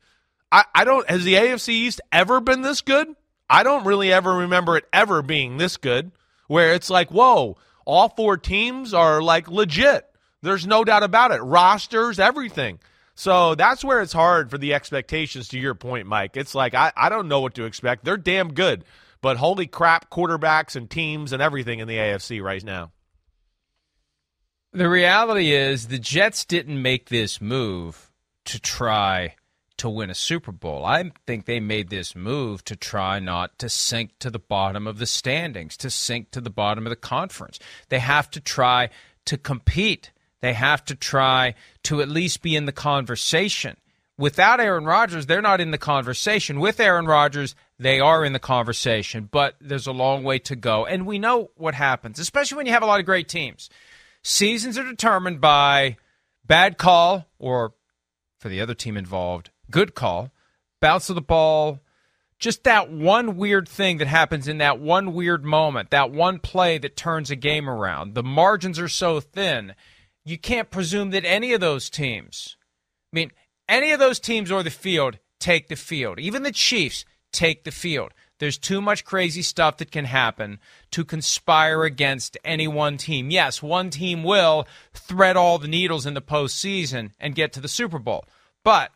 [0.51, 3.15] I I don't has the AFC East ever been this good?
[3.47, 6.11] I don't really ever remember it ever being this good
[6.51, 10.05] where it's like, whoa, all four teams are like legit.
[10.41, 11.37] There's no doubt about it.
[11.37, 12.79] Rosters, everything.
[13.15, 16.35] So that's where it's hard for the expectations to your point, Mike.
[16.35, 18.03] It's like, I, I don't know what to expect.
[18.03, 18.83] They're damn good.
[19.21, 22.91] But holy crap, quarterbacks and teams and everything in the AFC right now.
[24.73, 28.11] The reality is the Jets didn't make this move
[28.43, 29.35] to try
[29.81, 30.85] to win a Super Bowl.
[30.85, 34.99] I think they made this move to try not to sink to the bottom of
[34.99, 37.57] the standings, to sink to the bottom of the conference.
[37.89, 38.89] They have to try
[39.25, 40.11] to compete.
[40.41, 43.77] They have to try to at least be in the conversation.
[44.19, 46.59] Without Aaron Rodgers, they're not in the conversation.
[46.59, 50.85] With Aaron Rodgers, they are in the conversation, but there's a long way to go.
[50.85, 53.67] And we know what happens, especially when you have a lot of great teams.
[54.21, 55.97] Seasons are determined by
[56.45, 57.73] bad call or,
[58.37, 60.31] for the other team involved, good call,
[60.79, 61.79] bounce of the ball,
[62.39, 66.77] just that one weird thing that happens in that one weird moment, that one play
[66.79, 68.15] that turns a game around.
[68.15, 69.75] The margins are so thin,
[70.25, 72.57] you can't presume that any of those teams,
[73.13, 73.31] I mean,
[73.69, 76.19] any of those teams or the field take the field.
[76.19, 78.13] Even the Chiefs take the field.
[78.39, 80.59] There's too much crazy stuff that can happen
[80.91, 83.29] to conspire against any one team.
[83.29, 87.67] Yes, one team will thread all the needles in the postseason and get to the
[87.67, 88.25] Super Bowl,
[88.63, 88.91] but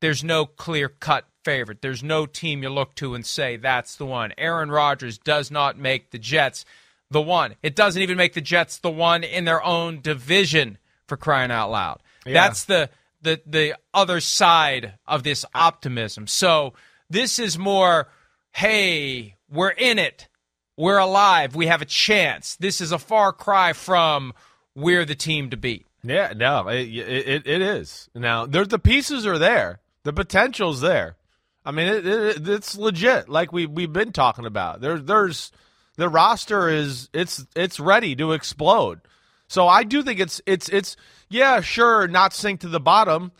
[0.00, 1.80] there's no clear cut favorite.
[1.80, 4.32] There's no team you look to and say that's the one.
[4.36, 6.64] Aaron Rodgers does not make the Jets
[7.10, 7.54] the one.
[7.62, 11.70] It doesn't even make the Jets the one in their own division for crying out
[11.70, 12.00] loud.
[12.24, 12.32] Yeah.
[12.34, 12.90] That's the
[13.22, 16.26] the the other side of this optimism.
[16.26, 16.74] So
[17.08, 18.08] this is more
[18.52, 20.28] hey, we're in it.
[20.76, 21.54] We're alive.
[21.54, 22.56] We have a chance.
[22.56, 24.32] This is a far cry from
[24.74, 25.86] we're the team to beat.
[26.02, 28.08] Yeah, no, it, it, it is.
[28.14, 29.80] Now, there's the pieces are there.
[30.06, 31.16] The potential's there.
[31.64, 33.28] I mean, it, it, it's legit.
[33.28, 34.80] Like we we've been talking about.
[34.80, 35.50] There's there's
[35.96, 39.00] the roster is it's it's ready to explode.
[39.48, 40.96] So I do think it's it's it's
[41.28, 43.32] yeah, sure, not sink to the bottom,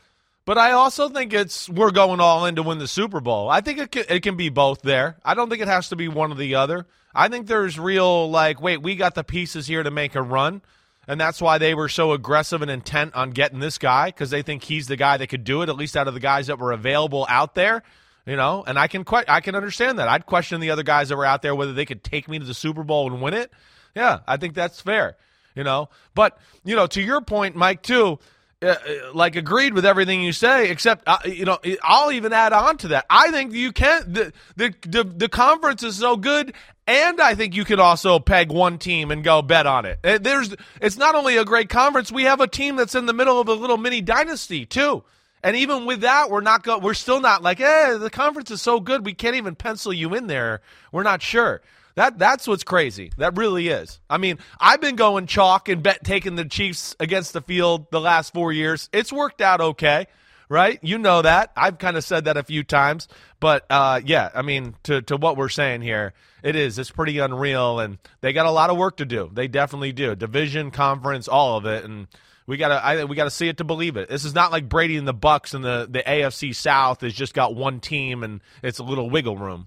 [0.44, 3.48] but I also think it's we're going all in to win the Super Bowl.
[3.48, 5.18] I think it can, it can be both there.
[5.24, 6.88] I don't think it has to be one or the other.
[7.14, 10.62] I think there's real like, wait, we got the pieces here to make a run,
[11.08, 14.42] and that's why they were so aggressive and intent on getting this guy because they
[14.42, 15.68] think he's the guy that could do it.
[15.68, 17.82] At least out of the guys that were available out there,
[18.26, 18.64] you know.
[18.66, 20.08] And I can que- I can understand that.
[20.08, 22.44] I'd question the other guys that were out there whether they could take me to
[22.44, 23.52] the Super Bowl and win it.
[23.94, 25.16] Yeah, I think that's fair.
[25.54, 28.18] You know, but you know, to your point, Mike, too
[28.62, 28.74] uh,
[29.12, 32.88] like agreed with everything you say, except uh, you know I'll even add on to
[32.88, 33.06] that.
[33.10, 36.54] I think you can the, the the the conference is so good,
[36.86, 39.98] and I think you can also peg one team and go bet on it.
[40.02, 43.12] Uh, there's it's not only a great conference, we have a team that's in the
[43.12, 45.04] middle of a little mini dynasty too.
[45.42, 48.62] And even with that, we're not go, we're still not like, eh, the conference is
[48.62, 50.60] so good we can't even pencil you in there.
[50.90, 51.60] We're not sure.
[51.96, 53.10] That that's what's crazy.
[53.16, 54.00] That really is.
[54.08, 58.00] I mean, I've been going chalk and bet taking the Chiefs against the field the
[58.00, 58.90] last four years.
[58.92, 60.06] It's worked out okay,
[60.50, 60.78] right?
[60.82, 61.52] You know that.
[61.56, 63.08] I've kind of said that a few times,
[63.40, 66.78] but uh, yeah, I mean, to to what we're saying here, it is.
[66.78, 69.30] It's pretty unreal, and they got a lot of work to do.
[69.32, 70.14] They definitely do.
[70.14, 72.06] Division, conference, all of it, and.
[72.48, 74.08] We gotta, I, we gotta see it to believe it.
[74.08, 77.34] This is not like Brady and the Bucs and the the AFC South has just
[77.34, 79.66] got one team and it's a little wiggle room.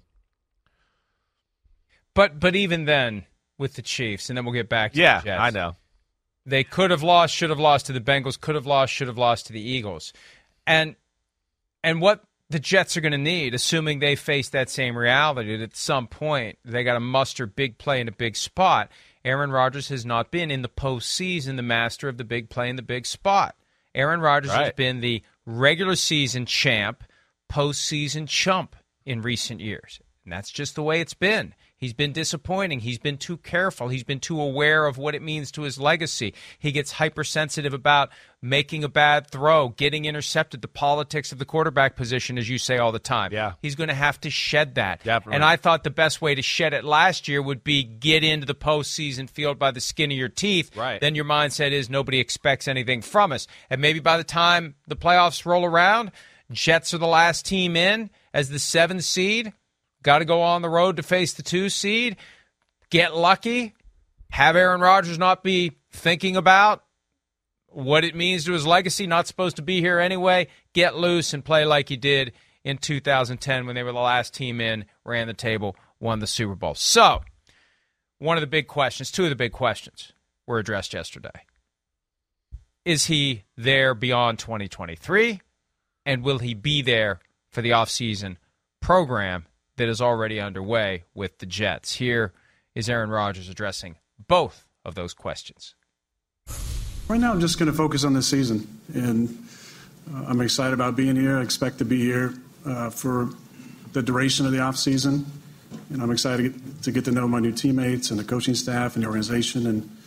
[2.20, 3.24] But but even then,
[3.58, 5.40] with the Chiefs, and then we'll get back to yeah, the Jets.
[5.40, 5.78] I know.
[6.46, 9.18] They could have lost, should have lost to the Bengals, could have lost, should have
[9.18, 10.12] lost to the Eagles.
[10.68, 10.98] And
[11.82, 15.64] and what the Jets are going to need, assuming they face that same reality, that
[15.64, 18.92] at some point they got to muster big play in a big spot.
[19.24, 22.76] Aaron Rodgers has not been in the postseason the master of the big play in
[22.76, 23.56] the big spot.
[23.96, 24.66] Aaron Rodgers right.
[24.66, 27.02] has been the regular season champ,
[27.50, 30.02] postseason chump in recent years.
[30.26, 31.54] And that's just the way it's been.
[31.80, 32.82] He's been disappointing.
[32.82, 33.88] He's been too careful.
[33.88, 36.34] He's been too aware of what it means to his legacy.
[36.60, 38.10] He gets hypersensitive about
[38.42, 42.78] making a bad throw, getting intercepted, the politics of the quarterback position, as you say
[42.78, 43.32] all the time.
[43.32, 43.54] Yeah.
[43.62, 45.06] He's going to have to shed that.
[45.06, 45.36] Definitely.
[45.36, 48.46] And I thought the best way to shed it last year would be get into
[48.46, 50.76] the postseason field by the skin of your teeth.
[50.76, 51.00] Right.
[51.00, 53.48] Then your mindset is nobody expects anything from us.
[53.70, 56.12] And maybe by the time the playoffs roll around,
[56.52, 59.54] Jets are the last team in as the seventh seed
[60.04, 62.18] Got to go on the road to face the two seed.
[62.90, 63.74] Get lucky.
[64.32, 66.84] Have Aaron Rodgers not be thinking about
[67.68, 70.48] what it means to his legacy, not supposed to be here anyway.
[70.74, 72.34] Get loose and play like he did
[72.64, 76.56] in 2010 when they were the last team in, ran the table, won the Super
[76.56, 76.76] Bowl.
[76.76, 77.22] So,
[78.18, 80.14] one of the big questions, two of the big questions
[80.46, 81.46] were addressed yesterday.
[82.86, 85.42] Is he there beyond 2023?
[86.06, 87.20] And will he be there
[87.52, 88.38] for the offseason
[88.82, 89.46] program
[89.80, 91.96] that is already underway with the Jets.
[91.96, 92.34] Here
[92.76, 93.96] is Aaron Rodgers addressing
[94.28, 95.74] both of those questions.
[97.08, 99.30] Right now, I'm just going to focus on this season, and
[100.14, 101.38] uh, I'm excited about being here.
[101.38, 102.34] I expect to be here
[102.66, 103.30] uh, for
[103.94, 105.26] the duration of the off season.
[105.90, 108.56] you I'm excited to get, to get to know my new teammates and the coaching
[108.56, 109.66] staff and the organization.
[109.66, 109.98] And,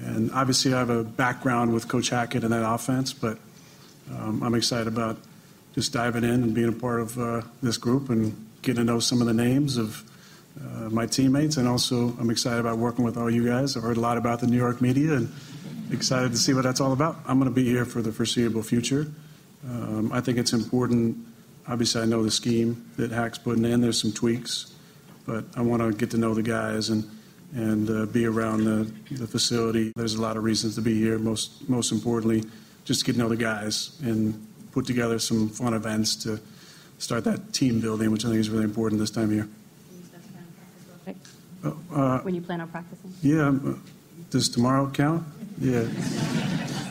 [0.00, 3.38] and obviously, I have a background with Coach Hackett and that offense, but
[4.10, 5.18] um, I'm excited about
[5.74, 9.00] just diving in and being a part of uh, this group and getting to know
[9.00, 10.04] some of the names of
[10.60, 11.56] uh, my teammates.
[11.56, 13.76] And also, I'm excited about working with all you guys.
[13.76, 15.32] I've heard a lot about the New York media and
[15.90, 17.16] excited to see what that's all about.
[17.26, 19.06] I'm going to be here for the foreseeable future.
[19.64, 21.16] Um, I think it's important.
[21.66, 23.80] Obviously, I know the scheme that Hack's putting in.
[23.80, 24.74] There's some tweaks,
[25.26, 27.08] but I want to get to know the guys and
[27.54, 29.90] and uh, be around the, the facility.
[29.96, 31.18] There's a lot of reasons to be here.
[31.18, 32.44] Most most importantly,
[32.84, 36.40] just get to know the guys and put together some fun events to
[36.98, 39.48] start that team building, which I think is really important this time of year.
[41.64, 43.12] Uh, when you plan on practicing?
[43.22, 43.48] Yeah.
[43.48, 43.74] Uh,
[44.30, 45.24] does tomorrow count?
[45.58, 45.88] Yeah.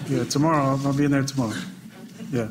[0.09, 0.63] Yeah, tomorrow.
[0.63, 1.55] I'll, I'll be in there tomorrow.
[2.31, 2.49] Yeah.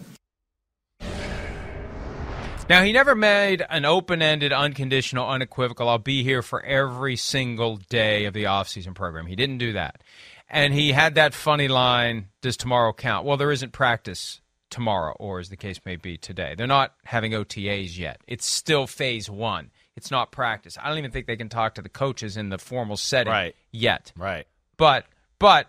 [2.69, 7.77] Now, he never made an open ended, unconditional, unequivocal, I'll be here for every single
[7.77, 9.27] day of the offseason program.
[9.27, 10.03] He didn't do that.
[10.49, 13.25] And he had that funny line, Does tomorrow count?
[13.25, 14.41] Well, there isn't practice
[14.77, 16.55] tomorrow, or as the case may be today.
[16.55, 18.21] They're not having OTAs yet.
[18.29, 19.71] It's still phase one.
[19.97, 20.77] It's not practice.
[20.79, 23.57] I don't even think they can talk to the coaches in the formal setting right.
[23.73, 24.13] yet.
[24.19, 24.47] Right.
[24.77, 25.07] But
[25.39, 25.69] but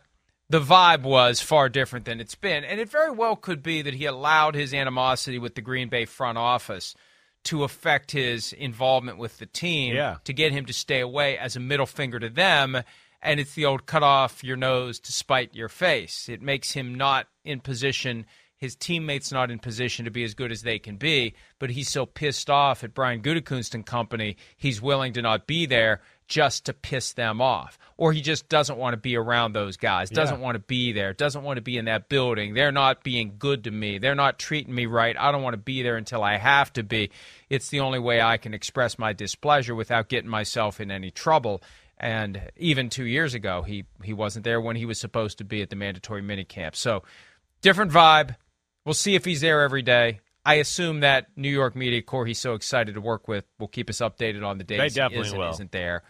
[0.50, 2.66] the vibe was far different than it's been.
[2.66, 6.04] And it very well could be that he allowed his animosity with the Green Bay
[6.04, 6.94] front office
[7.46, 10.18] to affect his involvement with the team yeah.
[10.26, 12.78] to get him to stay away as a middle finger to them.
[13.22, 16.28] And it's the old cut off your nose to spite your face.
[16.28, 18.26] It makes him not in position
[18.58, 21.90] his teammates not in position to be as good as they can be, but he's
[21.90, 26.66] so pissed off at Brian Gutekunst and company, he's willing to not be there just
[26.66, 27.80] to piss them off.
[27.96, 30.44] Or he just doesn't want to be around those guys, doesn't yeah.
[30.44, 32.54] want to be there, doesn't want to be in that building.
[32.54, 34.00] They're not being good to me.
[34.00, 35.16] They're not treating me right.
[35.18, 37.12] I don't want to be there until I have to be.
[37.50, 41.62] It's the only way I can express my displeasure without getting myself in any trouble.
[42.00, 45.62] And even two years ago, he, he wasn't there when he was supposed to be
[45.62, 46.76] at the mandatory minicamp.
[46.76, 47.04] So,
[47.62, 48.36] different vibe,
[48.88, 50.22] We'll see if he's there every day.
[50.46, 53.90] I assume that New York media corps he's so excited to work with will keep
[53.90, 55.50] us updated on the days they he definitely is will.
[55.50, 56.04] isn't there.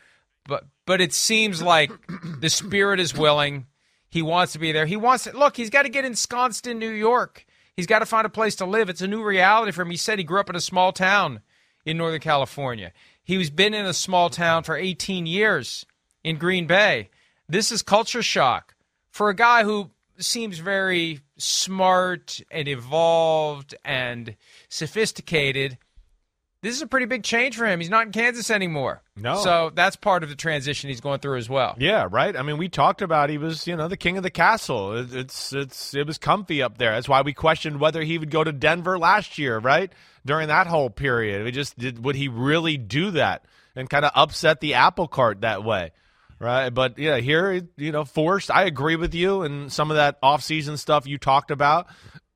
[0.48, 1.90] But but it seems like
[2.40, 3.66] the spirit is willing.
[4.10, 4.86] He wants to be there.
[4.86, 5.58] He wants to look.
[5.58, 7.48] He's got to get ensconced in New York.
[7.76, 8.90] He's got to find a place to live.
[8.90, 9.90] It's a new reality for him.
[9.90, 11.42] He said he grew up in a small town
[11.84, 12.94] in Northern California.
[13.24, 15.84] He's been in a small town for 18 years
[16.24, 17.10] in Green Bay.
[17.50, 18.76] This is culture shock
[19.10, 24.36] for a guy who seems very smart and evolved and
[24.70, 25.78] sophisticated.
[26.62, 27.80] This is a pretty big change for him.
[27.80, 29.04] He's not in Kansas anymore.
[29.16, 29.38] No.
[29.38, 31.76] So that's part of the transition he's going through as well.
[31.78, 32.36] Yeah, right.
[32.36, 34.98] I mean, we talked about he was, you know, the king of the castle.
[34.98, 36.94] It, it's it's it was comfy up there.
[36.94, 39.92] That's why we questioned whether he would go to Denver last year, right?
[40.26, 42.04] During that whole period, we just did.
[42.04, 43.46] Would he really do that
[43.76, 45.92] and kind of upset the apple cart that way?
[46.40, 48.52] Right, but yeah, here you know, forced.
[48.52, 51.88] I agree with you, and some of that off-season stuff you talked about.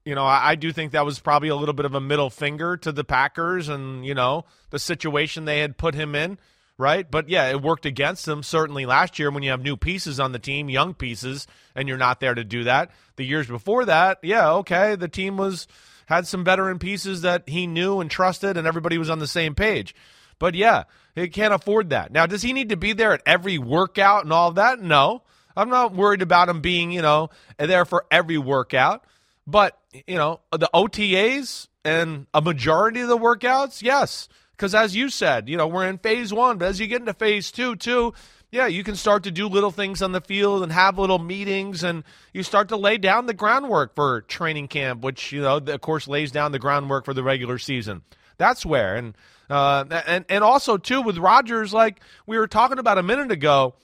[0.06, 2.32] You know, I, I, do think that was probably a little bit of a middle
[2.32, 6.40] finger to the Packers, and you know, the situation they had put him in.
[6.80, 10.20] Right, but yeah, it worked against them certainly last year when you have new pieces
[10.20, 12.90] on the team, young pieces, and you're not there to do that.
[13.18, 15.68] The years before that, yeah, okay, the team was
[16.08, 19.54] had some veteran pieces that he knew and trusted, and everybody was on the same
[19.54, 19.94] page.
[20.40, 20.86] But yeah,
[21.16, 22.12] he can't afford that.
[22.12, 24.82] Now, does he need to be there at every workout and all that?
[24.82, 25.24] No.
[25.56, 29.04] I'm not worried about him being, you know, there for every workout.
[29.46, 34.30] But, you know, the OTAs and a majority of the workouts, yes.
[34.52, 37.14] Because as you said, you know, we're in phase one, but as you get into
[37.14, 38.14] phase two, too,
[38.52, 41.84] yeah, you can start to do little things on the field and have little meetings,
[41.84, 45.82] and you start to lay down the groundwork for training camp, which, you know, of
[45.82, 48.02] course, lays down the groundwork for the regular season.
[48.38, 48.96] That's where.
[48.98, 49.16] And
[49.50, 53.76] uh, and and also too with Rodgers, like we were talking about a minute ago,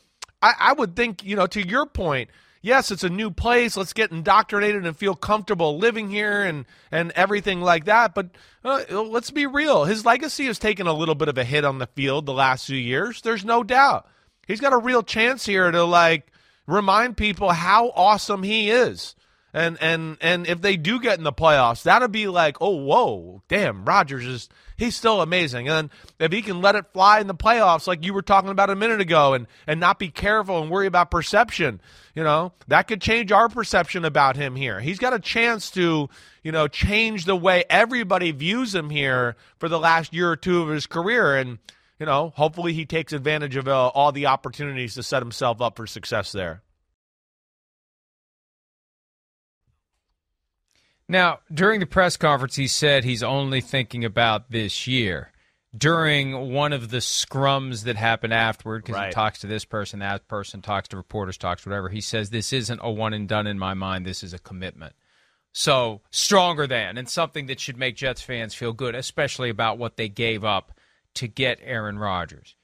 [0.41, 2.29] I, I would think you know to your point,
[2.61, 3.77] yes, it's a new place.
[3.77, 8.15] Let's get indoctrinated and feel comfortable living here and and everything like that.
[8.15, 8.31] But
[8.65, 11.77] uh, let's be real, his legacy has taken a little bit of a hit on
[11.77, 13.21] the field the last few years.
[13.21, 14.07] There's no doubt.
[14.47, 16.31] He's got a real chance here to like
[16.65, 19.15] remind people how awesome he is.
[19.53, 23.41] And and and if they do get in the playoffs, that'll be like, oh whoa,
[23.47, 25.67] damn, Rodgers is he's still amazing.
[25.67, 28.69] And if he can let it fly in the playoffs, like you were talking about
[28.69, 31.81] a minute ago, and and not be careful and worry about perception,
[32.13, 34.79] you know, that could change our perception about him here.
[34.79, 36.09] He's got a chance to,
[36.43, 40.61] you know, change the way everybody views him here for the last year or two
[40.61, 41.57] of his career, and
[41.99, 45.75] you know, hopefully he takes advantage of uh, all the opportunities to set himself up
[45.75, 46.61] for success there.
[51.09, 55.31] Now, during the press conference, he said he's only thinking about this year.
[55.77, 59.07] during one of the scrums that happened afterward, because Right.
[59.09, 61.89] he talks to this person, that person talks to reporters, talks to whatever.
[61.89, 64.03] He says, This isn't a one and done in my mind.
[64.05, 64.95] This is a commitment.
[65.53, 69.97] So stronger than, and something that should make Jets fans feel good, especially about what
[69.97, 70.71] they gave up
[71.17, 72.55] to get Aaron Rodgers.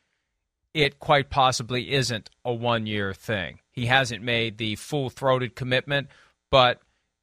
[0.73, 3.59] It quite possibly isn't a one year thing.
[3.71, 6.07] He hasn't made the full throated commitment,
[6.49, 6.79] but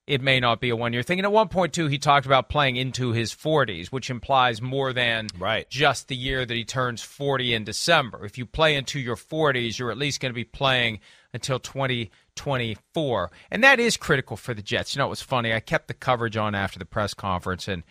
[0.07, 1.19] it may not be a one year thing.
[1.19, 4.93] And at one point, too, he talked about playing into his 40s, which implies more
[4.93, 5.69] than Right.
[5.71, 8.25] just the year that he turns 40 in December.
[8.25, 11.01] If you play into your 40s, you're at least going to be playing
[11.33, 13.31] until 2024.
[13.51, 14.95] And that is critical for the Jets.
[14.95, 15.53] You know, it was funny.
[15.53, 17.83] I kept the coverage on after the press conference, and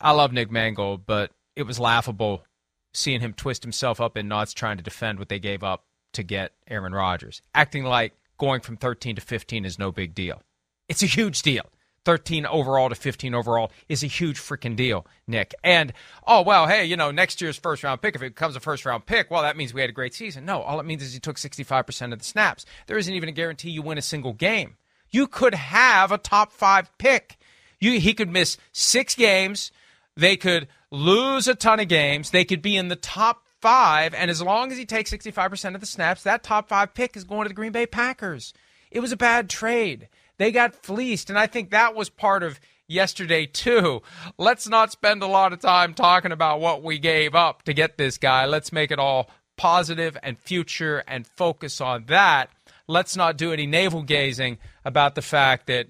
[0.00, 2.44] I love Nick Mangold, but it was laughable
[2.92, 6.22] seeing him twist himself up in knots trying to defend what they gave up to
[6.22, 10.42] get Aaron Rodgers, acting like going from 13 to 15 is no big deal.
[10.88, 11.64] It's a huge deal.
[12.04, 15.54] 13 overall to 15 overall is a huge freaking deal, Nick.
[15.62, 15.92] And,
[16.26, 18.84] oh, well, hey, you know, next year's first round pick, if it becomes a first
[18.84, 20.44] round pick, well, that means we had a great season.
[20.44, 22.66] No, all it means is he took 65% of the snaps.
[22.88, 24.76] There isn't even a guarantee you win a single game.
[25.10, 27.36] You could have a top five pick.
[27.78, 29.70] You, he could miss six games.
[30.16, 32.30] They could lose a ton of games.
[32.30, 34.12] They could be in the top five.
[34.14, 37.24] And as long as he takes 65% of the snaps, that top five pick is
[37.24, 38.52] going to the Green Bay Packers.
[38.90, 40.08] It was a bad trade.
[40.36, 41.30] They got fleeced.
[41.30, 44.02] And I think that was part of yesterday, too.
[44.36, 47.96] Let's not spend a lot of time talking about what we gave up to get
[47.96, 48.44] this guy.
[48.44, 52.50] Let's make it all positive and future and focus on that.
[52.88, 55.88] Let's not do any navel gazing about the fact that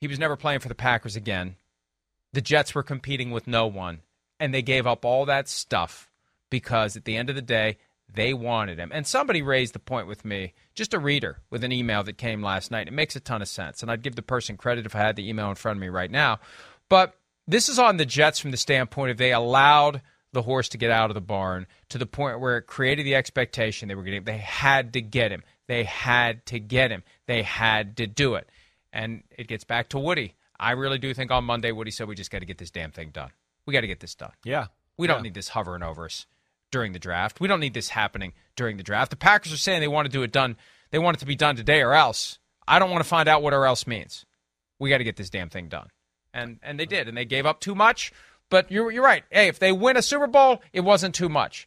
[0.00, 1.56] he was never playing for the Packers again.
[2.32, 4.00] The Jets were competing with no one,
[4.40, 6.10] and they gave up all that stuff
[6.50, 7.78] because at the end of the day,
[8.14, 8.90] they wanted him.
[8.92, 12.42] And somebody raised the point with me, just a reader with an email that came
[12.42, 12.88] last night.
[12.88, 15.16] It makes a ton of sense, and I'd give the person credit if I had
[15.16, 16.40] the email in front of me right now.
[16.88, 17.14] But
[17.46, 20.02] this is on the Jets from the standpoint of they allowed
[20.32, 23.14] the horse to get out of the barn to the point where it created the
[23.14, 24.24] expectation they were getting.
[24.24, 25.42] They had to get him.
[25.68, 27.02] They had to get him.
[27.26, 28.48] They had to do it.
[28.92, 30.34] And it gets back to Woody.
[30.62, 32.92] I really do think on Monday, Woody said we just got to get this damn
[32.92, 33.30] thing done.
[33.66, 34.30] We got to get this done.
[34.44, 34.68] Yeah.
[34.96, 36.26] We don't need this hovering over us
[36.70, 37.40] during the draft.
[37.40, 39.10] We don't need this happening during the draft.
[39.10, 40.56] The Packers are saying they want to do it done.
[40.92, 42.38] They want it to be done today or else.
[42.68, 44.24] I don't want to find out what or else means.
[44.78, 45.88] We got to get this damn thing done.
[46.32, 48.12] And and they did, and they gave up too much.
[48.48, 49.24] But you're you're right.
[49.30, 51.66] Hey, if they win a Super Bowl, it wasn't too much.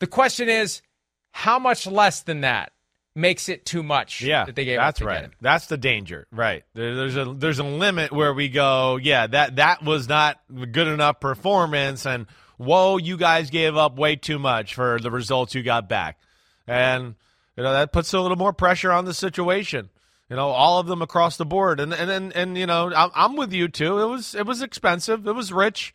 [0.00, 0.82] The question is,
[1.30, 2.72] how much less than that
[3.16, 4.20] makes it too much?
[4.22, 5.30] Yeah, that they gave up that's to right.
[5.40, 6.64] That's the danger, right?
[6.74, 8.96] There, there's a there's a limit where we go.
[8.96, 12.26] Yeah, that that was not good enough performance, and
[12.58, 16.18] whoa, you guys gave up way too much for the results you got back,
[16.66, 17.14] and
[17.56, 19.88] you know that puts a little more pressure on the situation.
[20.28, 23.10] You know, all of them across the board, and and and, and you know, I'm,
[23.14, 23.98] I'm with you too.
[23.98, 25.26] It was it was expensive.
[25.26, 25.94] It was rich.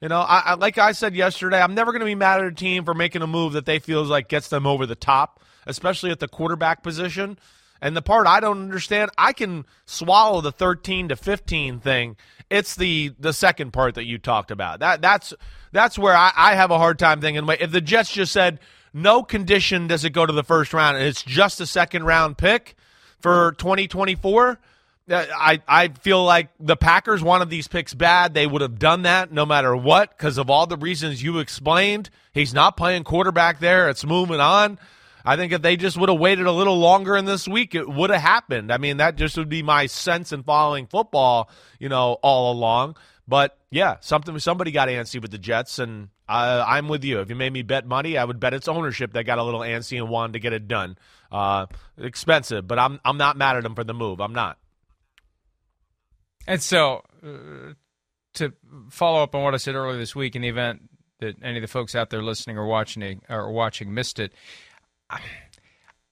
[0.00, 2.46] You know, I, I like I said yesterday, I'm never going to be mad at
[2.46, 5.40] a team for making a move that they feels like gets them over the top,
[5.66, 7.38] especially at the quarterback position.
[7.82, 12.16] And the part I don't understand, I can swallow the 13 to 15 thing.
[12.50, 14.80] It's the the second part that you talked about.
[14.80, 15.32] That that's
[15.72, 17.48] that's where I, I have a hard time thinking.
[17.60, 18.60] If the Jets just said
[18.92, 22.38] no condition does it go to the first round, and it's just a second round
[22.38, 22.74] pick
[23.20, 24.58] for 2024.
[25.10, 28.34] Uh, I, I feel like the Packers wanted these picks bad.
[28.34, 32.10] They would have done that no matter what because of all the reasons you explained.
[32.32, 33.88] He's not playing quarterback there.
[33.88, 34.78] It's moving on.
[35.24, 37.88] I think if they just would have waited a little longer in this week, it
[37.88, 38.72] would have happened.
[38.72, 42.96] I mean, that just would be my sense in following football, you know, all along.
[43.28, 47.20] But yeah, something somebody got antsy with the Jets, and I'm with you.
[47.20, 49.60] If you made me bet money, I would bet it's ownership that got a little
[49.60, 50.98] antsy and wanted to get it done.
[51.30, 51.66] Uh,
[51.96, 54.20] expensive, but I'm I'm not mad at them for the move.
[54.20, 54.58] I'm not.
[56.48, 57.74] And so, uh,
[58.34, 58.52] to
[58.90, 60.82] follow up on what I said earlier this week, in the event
[61.20, 64.32] that any of the folks out there listening or watching or watching missed it,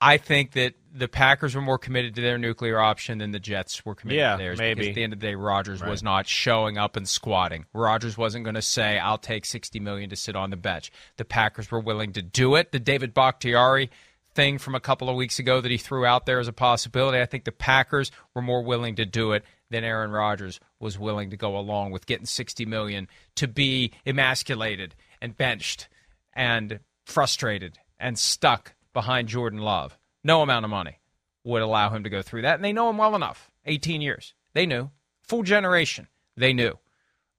[0.01, 3.85] I think that the Packers were more committed to their nuclear option than the Jets
[3.85, 4.59] were committed Yeah, to theirs.
[4.59, 4.75] maybe.
[4.81, 7.67] Because at the end of the day, Rodgers was not showing up and squatting.
[7.73, 11.25] Rodgers wasn't going to say, "I'll take 60 million to sit on the bench." The
[11.25, 12.71] Packers were willing to do it.
[12.73, 13.91] The David Bakhtiari
[14.35, 17.21] thing from a couple of weeks ago that he threw out there as a possibility.
[17.21, 21.31] I think the Packers were more willing to do it than Aaron Rodgers was willing
[21.31, 25.89] to go along with getting 60 million to be emasculated and benched
[26.33, 29.99] and frustrated and stuck behind Jordan Love.
[30.25, 30.99] No amount of money
[31.45, 32.57] would allow him to go through that.
[32.57, 33.51] And they know him well enough.
[33.67, 34.35] 18 years.
[34.55, 34.91] They knew.
[35.23, 36.09] Full generation.
[36.37, 36.79] They knew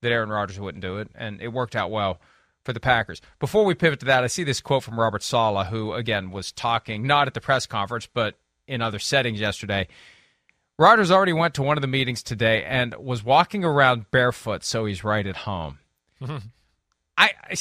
[0.01, 2.19] that Aaron Rodgers wouldn't do it, and it worked out well
[2.63, 3.21] for the Packers.
[3.39, 6.51] Before we pivot to that, I see this quote from Robert Saleh, who, again, was
[6.51, 8.35] talking not at the press conference, but
[8.67, 9.87] in other settings yesterday.
[10.77, 14.85] Rodgers already went to one of the meetings today and was walking around barefoot, so
[14.85, 15.79] he's right at home.
[17.19, 17.55] I,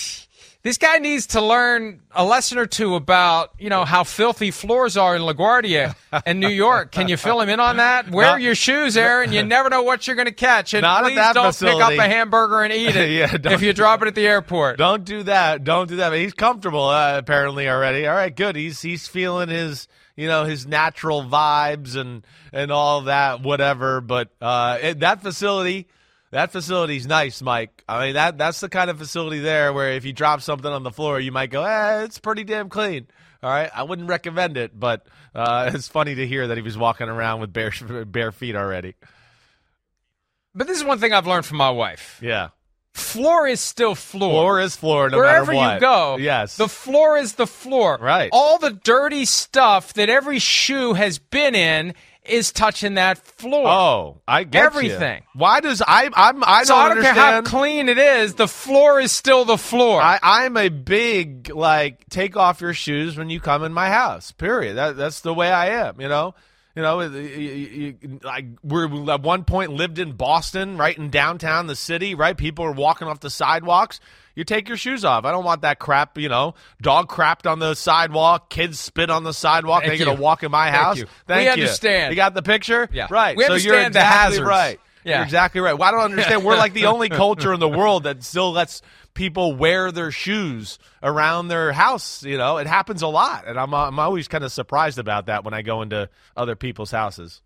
[0.62, 4.96] this guy needs to learn a lesson or two about you know how filthy floors
[4.96, 5.94] are in LaGuardia
[6.26, 6.92] and New York.
[6.92, 8.10] Can you fill him in on that?
[8.10, 9.32] Wear Not- your shoes, Aaron.
[9.32, 12.08] You never know what you're going to catch, and please that don't pick up a
[12.08, 14.78] hamburger and eat it Yeah, if you drop it at the airport.
[14.78, 15.64] Don't do that.
[15.64, 16.10] Don't do that.
[16.10, 18.06] But he's comfortable uh, apparently already.
[18.06, 18.54] All right, good.
[18.56, 24.00] He's he's feeling his you know his natural vibes and and all that whatever.
[24.00, 25.86] But uh, it, that facility.
[26.30, 27.82] That facility's nice, Mike.
[27.88, 30.82] I mean that that's the kind of facility there where if you drop something on
[30.82, 33.06] the floor, you might go, "Eh, it's pretty damn clean."
[33.42, 36.76] All right, I wouldn't recommend it, but uh, it's funny to hear that he was
[36.76, 37.72] walking around with bare
[38.06, 38.94] bare feet already.
[40.54, 42.48] But this is one thing I've learned from my wife: Yeah,
[42.94, 44.30] floor is still floor.
[44.30, 45.74] floor is floor, no Wherever matter what.
[45.74, 47.96] you go, yes, the floor is the floor.
[48.00, 48.28] Right.
[48.32, 51.94] All the dirty stuff that every shoe has been in
[52.28, 53.68] is touching that floor.
[53.68, 54.66] Oh, I get you.
[54.66, 55.22] Everything.
[55.34, 56.10] Why does I?
[56.14, 56.42] I'm.
[56.44, 59.58] I so don't I don't care how clean it is, the floor is still the
[59.58, 60.00] floor.
[60.00, 64.32] I, I'm a big like take off your shoes when you come in my house.
[64.32, 64.76] Period.
[64.76, 66.00] That that's the way I am.
[66.00, 66.34] You know.
[66.76, 71.10] You know, you, you, you, like we're at one point lived in Boston, right in
[71.10, 72.36] downtown the city, right?
[72.36, 73.98] People are walking off the sidewalks.
[74.38, 75.24] You take your shoes off.
[75.24, 76.16] I don't want that crap.
[76.16, 79.82] You know, dog crapped on the sidewalk, kids spit on the sidewalk.
[79.82, 80.98] Thank They're gonna walk in my Thank house.
[80.98, 81.06] you.
[81.26, 81.50] Thank We you.
[81.50, 82.12] understand.
[82.12, 82.88] You got the picture?
[82.92, 83.08] Yeah.
[83.10, 83.36] Right.
[83.36, 84.48] We so you're understand the exactly hazards.
[84.48, 84.80] right.
[85.02, 85.16] Yeah.
[85.16, 85.72] You're exactly right.
[85.72, 86.44] Well, I don't understand.
[86.44, 88.80] We're like the only culture in the world that still lets
[89.12, 92.22] people wear their shoes around their house.
[92.22, 95.42] You know, it happens a lot, and I'm I'm always kind of surprised about that
[95.44, 97.42] when I go into other people's houses.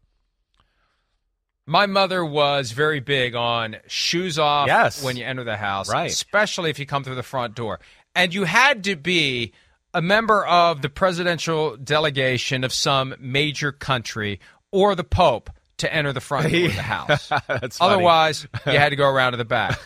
[1.66, 5.02] My mother was very big on shoes off Yes.
[5.02, 6.10] when you enter the house, Right.
[6.10, 7.78] especially if you come through the front door.
[8.14, 9.52] And you had to be
[9.94, 14.40] a member of the presidential delegation of some major country
[14.72, 17.28] or the Pope to enter the front door of the house.
[17.28, 17.70] Funny.
[17.80, 19.78] Otherwise, you had to go around to the back.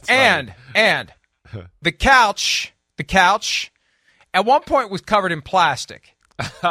[0.08, 1.12] And and
[1.82, 3.70] the couch, the couch,
[4.32, 6.14] at one point was covered in plastic.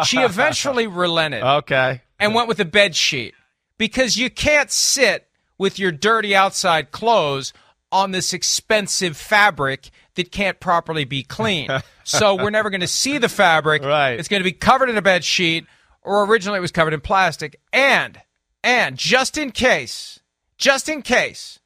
[0.06, 2.02] She eventually relented okay.
[2.20, 3.36] and went with a bed sheet
[3.80, 5.28] because you can't sit
[5.58, 7.52] with your dirty outside clothes
[7.92, 11.82] on this expensive fabric that can't properly be cleaned.
[12.04, 13.84] so we're never going to see the fabric.
[13.84, 14.20] Right.
[14.20, 15.66] It's going to be covered in a bed sheet,
[16.04, 17.60] or originally it was covered in plastic.
[17.74, 18.22] And
[18.64, 20.20] and just in case,
[20.58, 21.60] just in case,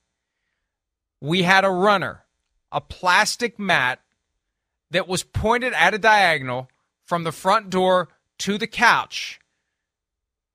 [1.19, 2.23] we had a runner,
[2.71, 3.99] a plastic mat
[4.91, 6.69] that was pointed at a diagonal
[7.03, 9.39] from the front door to the couch.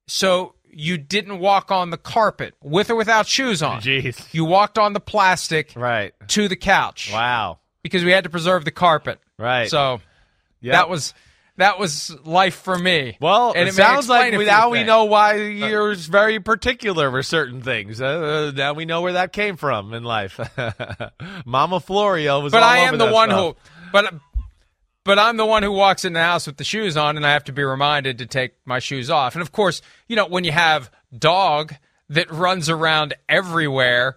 [0.06, 3.80] So you didn't walk on the carpet with or without shoes on.
[3.80, 4.32] Jeez.
[4.32, 6.12] You walked on the plastic Right.
[6.28, 7.58] to the couch Wow.
[7.82, 9.18] because we had to preserve the carpet.
[9.38, 9.68] Right.
[9.70, 10.00] So
[10.60, 10.72] Yep.
[10.72, 11.14] that was
[11.56, 13.16] that was life for me.
[13.20, 16.38] Well, and it, may sounds like explain a we, now we know why you're very
[16.38, 18.00] particular with certain things.
[18.00, 20.38] Uh, now we know where that came from in life.
[21.44, 23.56] Mama Florio was But I am the one stuff.
[23.56, 23.56] who
[23.90, 24.14] but
[25.08, 27.32] but I'm the one who walks in the house with the shoes on and I
[27.32, 29.34] have to be reminded to take my shoes off.
[29.34, 31.72] And of course, you know, when you have dog
[32.10, 34.16] that runs around everywhere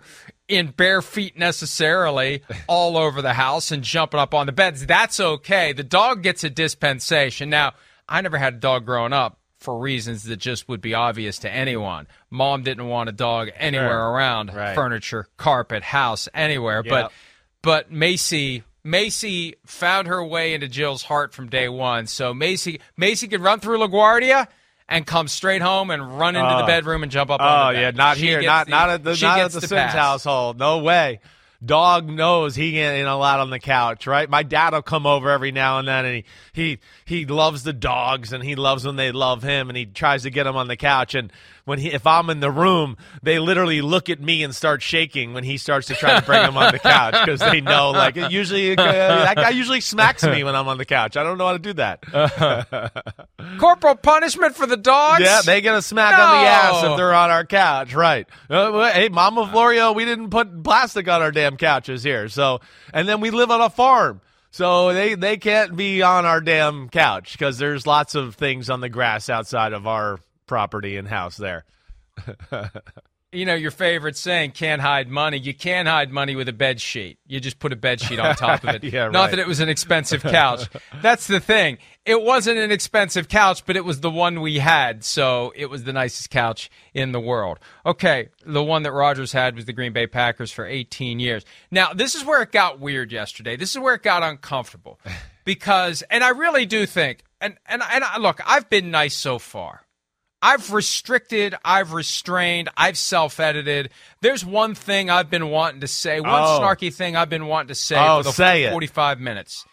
[0.49, 5.17] in bare feet necessarily all over the house and jumping up on the beds, that's
[5.21, 5.71] okay.
[5.71, 7.49] The dog gets a dispensation.
[7.49, 7.71] Now,
[8.09, 11.49] I never had a dog growing up for reasons that just would be obvious to
[11.49, 12.05] anyone.
[12.29, 14.11] Mom didn't want a dog anywhere Sure.
[14.11, 14.75] around Right.
[14.75, 16.83] furniture, carpet, house, anywhere.
[16.83, 17.13] But
[17.61, 22.07] but Macy Macy found her way into Jill's heart from day one.
[22.07, 24.47] So Macy Macy could run through LaGuardia
[24.89, 26.67] and come straight home and run into the Oh.
[26.67, 29.03] bedroom and jump up Oh on ah, yeah, not She here, not the- not at
[29.03, 29.93] the not at the, the Simms pass.
[29.93, 30.57] household.
[30.59, 31.19] No way.
[31.63, 34.27] Dog knows he ain't allowed on the couch, right?
[34.27, 37.71] My dad will come over every now and then, and he he he loves the
[37.71, 40.67] dogs, and he loves when they love him, and he tries to get them on
[40.67, 41.13] the couch.
[41.13, 41.31] And
[41.65, 45.33] when he, if I'm in the room, they literally look at me and start shaking
[45.33, 48.17] when he starts to try to bring them on the couch because they know, like,
[48.17, 51.17] it usually uh, that guy usually smacks me when I'm on the couch.
[51.17, 52.01] I don't know how to do that.
[53.59, 55.21] Corporal punishment for the dogs.
[55.21, 58.27] Yeah, they get a smack on the ass if they're on our couch, right?
[58.49, 62.59] Uh, hey, Mama Florio, we didn't put plastic on our damn couches here, so
[62.93, 66.89] and then we live on a farm, so they they can't be on our damn
[66.89, 70.19] couch because there's lots of things on the grass outside of our
[70.51, 71.63] property and house there.
[73.31, 75.37] you know your favorite saying can't hide money.
[75.37, 77.19] You can't hide money with a bed sheet.
[77.25, 78.83] You just put a bed sheet on top of it.
[78.91, 79.29] Yeah, not right.
[79.29, 80.67] that it was an expensive couch.
[81.01, 81.77] That's the thing.
[82.05, 85.85] It wasn't an expensive couch but it was the one we had so it was
[85.85, 87.57] the nicest couch in the world.
[87.85, 91.45] Okay the one that Rodgers had was the green bay packers for 18 years.
[91.69, 93.55] Now this is where it got weird yesterday.
[93.55, 94.99] This is where it got uncomfortable.
[95.43, 99.39] Because and i really do think and and, and I, look i've been nice so
[99.39, 99.87] far
[100.41, 103.89] I've restricted, I've restrained, I've self edited.
[104.21, 106.59] There's one thing I've been wanting to say, one Oh.
[106.61, 108.71] snarky thing I've been wanting to say Oh, for the say it.
[108.71, 109.65] 45 minutes.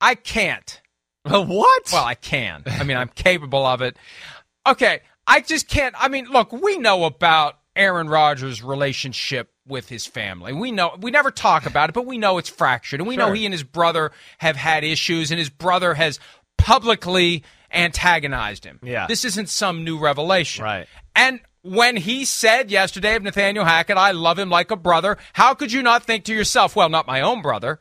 [0.00, 0.80] I can't.
[1.24, 1.82] what?
[1.92, 2.62] Well, I can.
[2.66, 3.96] I mean, I'm capable of it.
[4.66, 5.94] Okay, I just can't.
[5.98, 10.52] I mean, look, we know about Aaron Rodgers' relationship with his family.
[10.52, 13.32] We know we never talk about it, but we know it's fractured, and we know
[13.32, 16.20] he and his brother have had issues, and his brother has
[16.58, 17.42] publicly
[17.74, 18.78] antagonized him.
[18.82, 19.06] Yeah.
[19.06, 20.86] this isn't some new revelation, Right.
[21.16, 25.54] And when he said yesterday of Nathaniel Hackett, "I love him like a brother," how
[25.54, 27.78] could you not think to yourself, "Well, not my own brother"?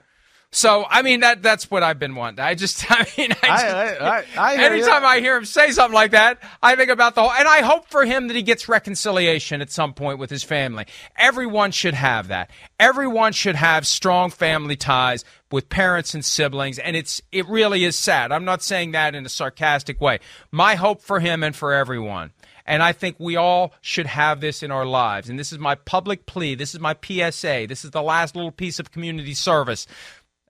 [0.53, 2.39] So I mean that that's what I've been wanting.
[2.39, 3.65] I just I mean I just,
[4.01, 5.07] I- I- anytime ya.
[5.09, 7.89] I hear him say something like that, I think about the whole and I hope
[7.89, 10.85] for him that he gets reconciliation at some point with his family.
[11.17, 12.51] Everyone should have that.
[12.79, 17.97] Everyone should have strong family ties with parents and siblings and it's it really is
[17.97, 18.31] sad.
[18.31, 20.19] I'm not saying that in a sarcastic way.
[20.51, 22.31] My hope for him and for everyone
[22.65, 25.29] and I think we all should have this in our lives.
[25.29, 26.55] And this is my public plea.
[26.55, 27.65] This is my PSA.
[27.67, 29.85] This is the last little piece of community service.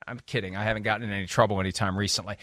[0.07, 0.55] I'm kidding.
[0.55, 2.37] I haven't gotten in any trouble anytime recently.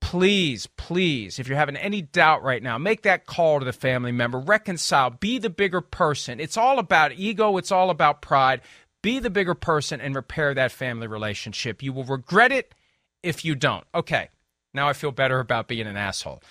[0.00, 4.12] Please, please, if you're having any doubt right now, make that call to the family
[4.12, 4.38] member.
[4.38, 5.10] Reconcile.
[5.10, 6.38] Be the bigger person.
[6.38, 8.60] It's all about ego, it's all about pride.
[9.02, 11.82] Be the bigger person and repair that family relationship.
[11.82, 12.74] You will regret it
[13.22, 13.84] if you don't.
[13.94, 14.28] Okay.
[14.74, 16.42] Now I feel better about being an asshole.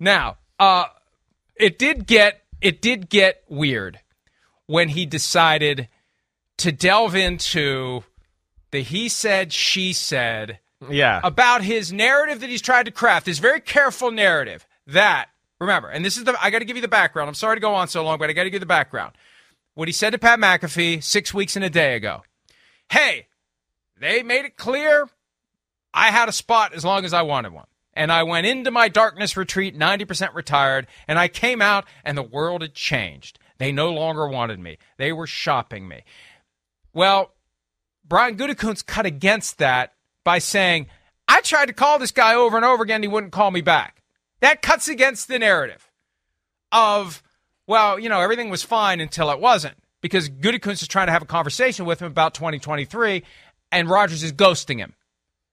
[0.00, 0.86] Now, uh
[1.56, 4.00] it did get it did get weird
[4.66, 5.88] when he decided
[6.58, 8.04] to delve into
[8.74, 10.58] the he said she said
[10.90, 11.20] yeah.
[11.22, 15.26] about his narrative that he's tried to craft this very careful narrative that
[15.60, 17.28] remember and this is the i got to give you the background.
[17.28, 19.14] I'm sorry to go on so long but i got to give you the background.
[19.74, 22.22] What he said to pat mcafee six weeks and a day ago.
[22.90, 23.28] Hey
[23.98, 25.08] they made it clear
[25.92, 27.66] i had a spot as long as i wanted one.
[27.94, 32.22] And i went into my darkness retreat 90% retired and i came out and the
[32.22, 33.38] world had changed.
[33.58, 34.78] They no longer wanted me.
[34.98, 36.02] They were shopping me.
[36.92, 37.33] Well
[38.04, 39.94] Brian Gutekunst cut against that
[40.24, 40.86] by saying,
[41.26, 44.02] I tried to call this guy over and over again, he wouldn't call me back.
[44.40, 45.90] That cuts against the narrative
[46.70, 47.22] of,
[47.66, 49.76] well, you know, everything was fine until it wasn't.
[50.00, 53.22] Because Gutekunst is trying to have a conversation with him about 2023,
[53.72, 54.94] and Rodgers is ghosting him.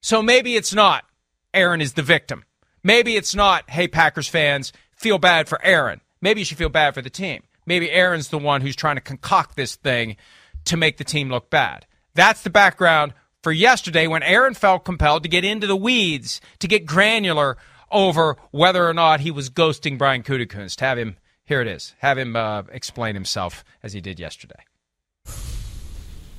[0.02, 1.06] So maybe it's not
[1.54, 2.44] Aaron is the victim.
[2.84, 6.02] Maybe it's not, hey, Packers fans, feel bad for Aaron.
[6.22, 7.44] Maybe you should feel bad for the team.
[7.66, 10.18] Maybe Aaron's the one who's trying to concoct this thing
[10.66, 11.86] to make the team look bad.
[12.14, 16.68] That's the background for yesterday when Aaron felt compelled to get into the weeds, to
[16.68, 17.58] get granular
[17.92, 20.80] over whether or not he was ghosting Brian Gutekunst.
[20.80, 24.64] Have him, here it is, have him uh, explain himself as he did yesterday.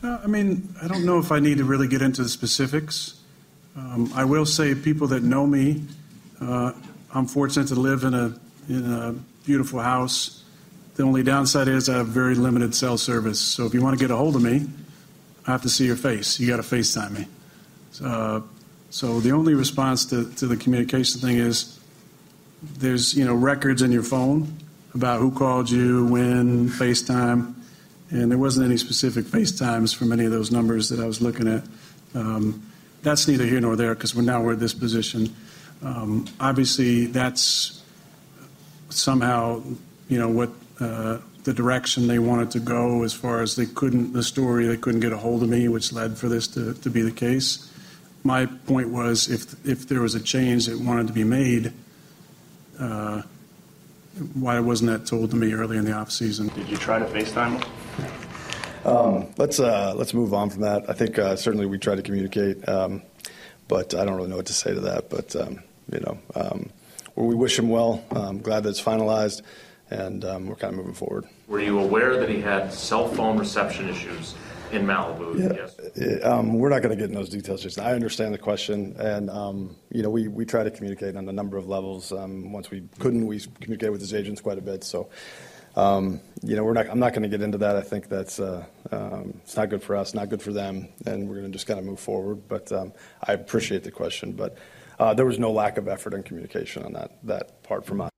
[0.02, 3.20] Uh, I mean, I don't know if I need to really get into the specifics.
[3.76, 5.82] Um, I will say, people that know me,
[6.40, 6.72] uh,
[7.14, 9.12] I'm fortunate to live in a in a
[9.44, 10.44] beautiful house.
[10.94, 13.40] The only downside is I have very limited cell service.
[13.40, 14.66] So if you want to get a hold of me,
[15.47, 16.38] I have to see your face.
[16.38, 17.26] You got to FaceTime me.
[18.03, 18.40] Uh,
[18.90, 21.78] so the only response to, to the communication thing is
[22.62, 24.57] there's you know records in your phone
[24.95, 27.55] about who called you, when, FaceTime,
[28.11, 31.49] and there wasn't any specific FaceTimes from any of those numbers that I was looking
[31.49, 31.64] at.
[32.14, 32.62] Um,
[33.03, 35.34] that's neither here nor there because we're now we're at this position.
[35.82, 37.82] Um, obviously, that's
[38.90, 39.62] somehow
[40.09, 44.12] you know what uh, the direction they wanted to go as far as they couldn't
[44.12, 46.90] the story they couldn't get a hold of me, which led for this to, to
[46.90, 47.70] be the case.
[48.24, 51.72] My point was if if there was a change that wanted to be made,
[52.78, 53.22] uh,
[54.34, 56.49] why wasn't that told to me early in the off season?
[56.49, 57.64] Did you try to FaceTime?
[59.38, 60.88] Let's uh, let's move on from that.
[60.88, 63.03] I think uh, certainly we try to communicate, um,
[63.68, 65.11] but I don't really know what to say to that.
[65.11, 65.62] But um,
[65.93, 66.70] you know, um,
[67.16, 68.05] well, we wish him well.
[68.11, 69.43] I'm glad that it's finalized,
[69.93, 71.26] and um, we're kind of moving forward.
[71.47, 74.34] Were you aware that he had cell phone reception issues
[74.72, 75.38] in Malibu?
[75.38, 76.24] Yes.
[76.24, 77.62] Um, we're not going to get in those details.
[77.62, 81.28] Just I understand the question, and um, you know, we, we try to communicate on
[81.28, 82.11] a number of levels.
[82.12, 84.82] Um, once we couldn't, we communicated with his agents quite a bit.
[84.82, 85.11] So,
[85.76, 86.88] um, you know, we're not.
[86.88, 87.76] I'm not going to get into that.
[87.76, 91.28] I think that's uh, um, it's not good for us, not good for them, and
[91.28, 92.49] we're going to just kind of move forward.
[92.49, 94.57] But um, I appreciate the question, but
[94.99, 98.11] uh, there was no lack of effort and communication on that that part from us.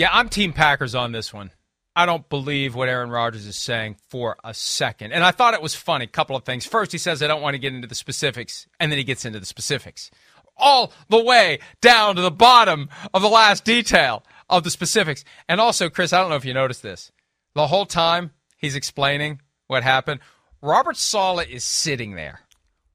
[0.00, 1.50] Yeah, I'm Team Packers on this one.
[1.94, 5.12] I don't believe what Aaron Rodgers is saying for a second.
[5.12, 6.06] And I thought it was funny.
[6.06, 6.64] A couple of things.
[6.64, 8.66] First, he says, I don't want to get into the specifics.
[8.80, 10.10] And then he gets into the specifics.
[10.56, 15.22] All the way down to the bottom of the last detail of the specifics.
[15.50, 17.12] And also, Chris, I don't know if you noticed this.
[17.54, 20.20] The whole time he's explaining what happened,
[20.62, 22.40] Robert Saleh is sitting there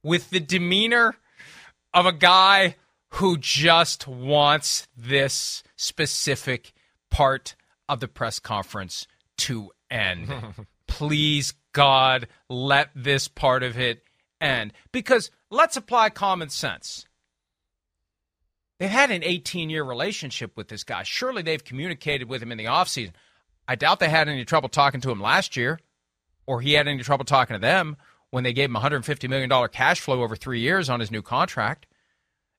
[0.02, 1.14] with the demeanor
[1.94, 2.74] of a guy
[3.10, 6.72] who just wants this specific
[7.10, 7.54] part
[7.88, 9.06] of the press conference
[9.38, 10.32] to end.
[10.86, 14.02] Please, God, let this part of it
[14.40, 14.72] end.
[14.92, 17.04] Because let's apply common sense.
[18.78, 21.02] They've had an 18 year relationship with this guy.
[21.02, 23.12] Surely they've communicated with him in the offseason.
[23.68, 25.80] I doubt they had any trouble talking to him last year,
[26.46, 27.96] or he had any trouble talking to them
[28.30, 31.86] when they gave him $150 million cash flow over three years on his new contract.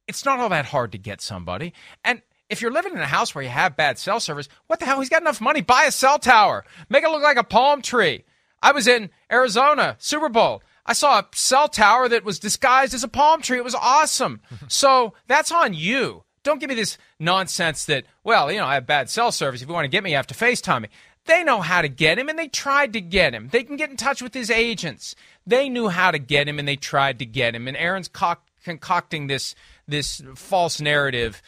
[0.07, 1.73] It's not all that hard to get somebody.
[2.03, 4.85] And if you're living in a house where you have bad cell service, what the
[4.85, 4.99] hell?
[4.99, 5.61] He's got enough money.
[5.61, 6.65] Buy a cell tower.
[6.89, 8.23] Make it look like a palm tree.
[8.61, 10.61] I was in Arizona, Super Bowl.
[10.85, 13.57] I saw a cell tower that was disguised as a palm tree.
[13.57, 14.41] It was awesome.
[14.67, 16.23] so that's on you.
[16.43, 19.61] Don't give me this nonsense that, well, you know, I have bad cell service.
[19.61, 20.89] If you want to get me, you have to FaceTime me.
[21.25, 23.49] They know how to get him, and they tried to get him.
[23.51, 25.13] They can get in touch with his agents.
[25.45, 27.67] They knew how to get him, and they tried to get him.
[27.67, 29.53] And Aaron's co- concocting this
[29.89, 31.41] this false narrative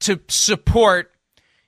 [0.00, 1.12] to support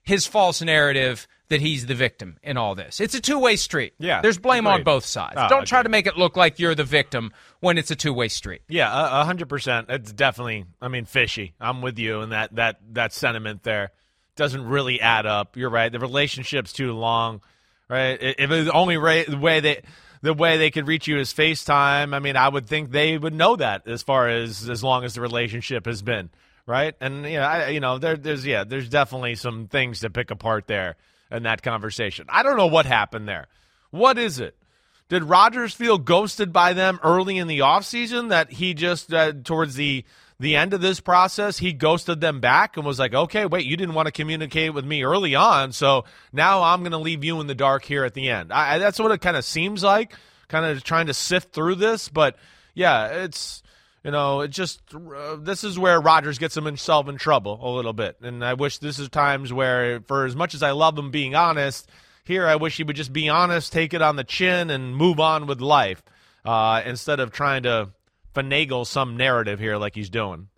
[0.03, 3.01] his false narrative that he's the victim in all this.
[3.01, 3.95] It's a two way street.
[3.99, 4.81] Yeah, There's blame agreed.
[4.81, 5.37] on both sides.
[5.39, 5.85] Oh, Don't try agreed.
[5.89, 8.63] to make it look like you're the victim when it's a two way street.
[8.69, 9.87] Yeah, hundred percent.
[9.89, 11.55] It's definitely, I mean, fishy.
[11.61, 13.93] I'm with you, and that that that sentiment there
[14.37, 15.57] doesn't really add up.
[15.57, 15.91] You're right.
[15.91, 17.41] The relationship's too long,
[17.89, 18.19] right?
[18.21, 19.25] If the only way
[19.61, 19.83] they
[20.21, 23.35] the way they could reach you is FaceTime, I mean, I would think they would
[23.35, 26.29] know that as far as as long as the relationship has been,
[26.69, 26.95] right?
[27.01, 30.31] And you know, I, you know, there, there's yeah, there's definitely some things to pick
[30.31, 30.97] apart there
[31.31, 32.27] in that conversation.
[32.29, 33.47] I don't know what happened there.
[33.91, 34.55] What is it?
[35.09, 39.75] Did Rodgers feel ghosted by them early in the offseason that he just uh, towards
[39.75, 40.05] the
[40.39, 43.77] the end of this process he ghosted them back and was like, "Okay, wait, you
[43.77, 47.41] didn't want to communicate with me early on, so now I'm going to leave you
[47.41, 50.13] in the dark here at the end." I, that's what it kind of seems like,
[50.49, 52.37] kind of trying to sift through this, but
[52.75, 53.63] yeah, it's
[54.05, 57.93] you know, it just uh, this is where Rodgers gets himself in trouble a little
[57.93, 61.11] bit, and I wish this is times where, for as much as I love him
[61.11, 61.89] being honest,
[62.25, 65.19] here I wish he would just be honest, take it on the chin, and move
[65.19, 66.03] on with life
[66.45, 67.91] uh, instead of trying to
[68.35, 70.49] finagle some narrative here like he's doing.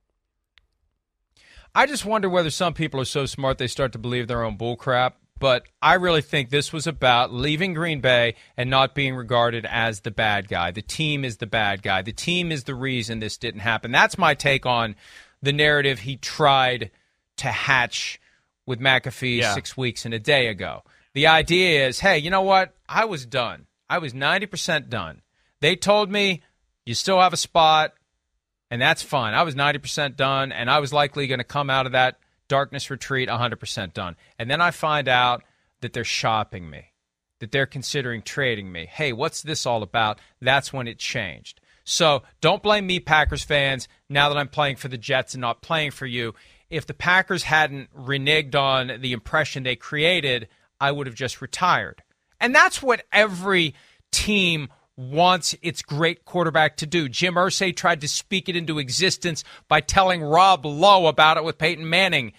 [1.74, 4.58] I just wonder whether some people are so smart they start to believe their own
[4.58, 5.12] bullcrap.
[5.40, 10.00] But I really think this was about leaving Green Bay and not being regarded as
[10.00, 10.70] the bad guy.
[10.70, 12.02] The team is the bad guy.
[12.02, 13.90] The team is the reason this didn't happen.
[13.90, 14.94] That's my take on
[15.42, 16.90] the narrative he tried
[17.38, 18.20] to hatch
[18.66, 19.54] with McAfee Yeah.
[19.54, 20.84] six weeks and a day ago.
[21.14, 22.74] The idea is hey, you know what?
[22.88, 23.66] I was done.
[23.88, 25.22] I was 90% done.
[25.60, 26.42] They told me
[26.84, 27.94] you still have a spot
[28.70, 29.34] and that's fine.
[29.34, 32.20] I was 90% done, and I was likely going to come out of that
[32.50, 34.16] darkness retreat 100% done.
[34.38, 35.44] And then I find out
[35.80, 36.86] that they're shopping me,
[37.38, 38.86] that they're considering trading me.
[38.90, 40.18] Hey, what's this all about?
[40.42, 41.60] That's when it changed.
[41.84, 45.62] So don't blame me, Packers fans, now that I'm playing for the Jets and not
[45.62, 46.34] playing for you.
[46.68, 50.48] If the Packers hadn't reneged on the impression they created,
[50.80, 52.02] I would have just retired.
[52.40, 53.74] And that's what every
[54.10, 54.68] team
[55.00, 57.08] wants its great quarterback to do.
[57.08, 61.58] Jim Irsay tried to speak it into existence by telling Rob Lowe about it with
[61.58, 62.32] Peyton Manning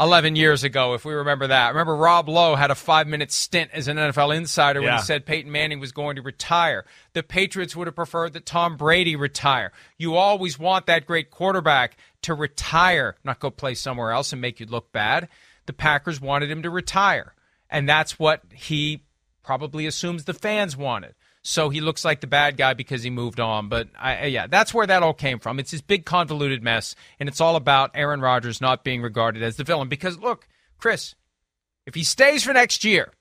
[0.00, 1.70] 11 years ago, if we remember that.
[1.70, 4.98] Remember, Rob Lowe had a five minute stint as an NFL insider when Yeah.
[4.98, 6.84] he said Peyton Manning was going to retire.
[7.14, 9.72] The Patriots would have preferred that Tom Brady retire.
[9.98, 14.60] You always want that great quarterback to retire, not go play somewhere else and make
[14.60, 15.28] you look bad.
[15.66, 17.34] The Packers wanted him to retire.
[17.68, 19.02] And that's what he
[19.42, 21.14] probably assumes the fans wanted.
[21.48, 23.70] So he looks like the bad guy because he moved on.
[23.70, 25.58] But I, yeah, that's where that all came from.
[25.58, 29.56] It's this big convoluted mess, and it's all about Aaron Rodgers not being regarded as
[29.56, 29.88] the villain.
[29.88, 30.46] Because look,
[30.76, 31.14] Chris,
[31.86, 33.14] if he stays for next year,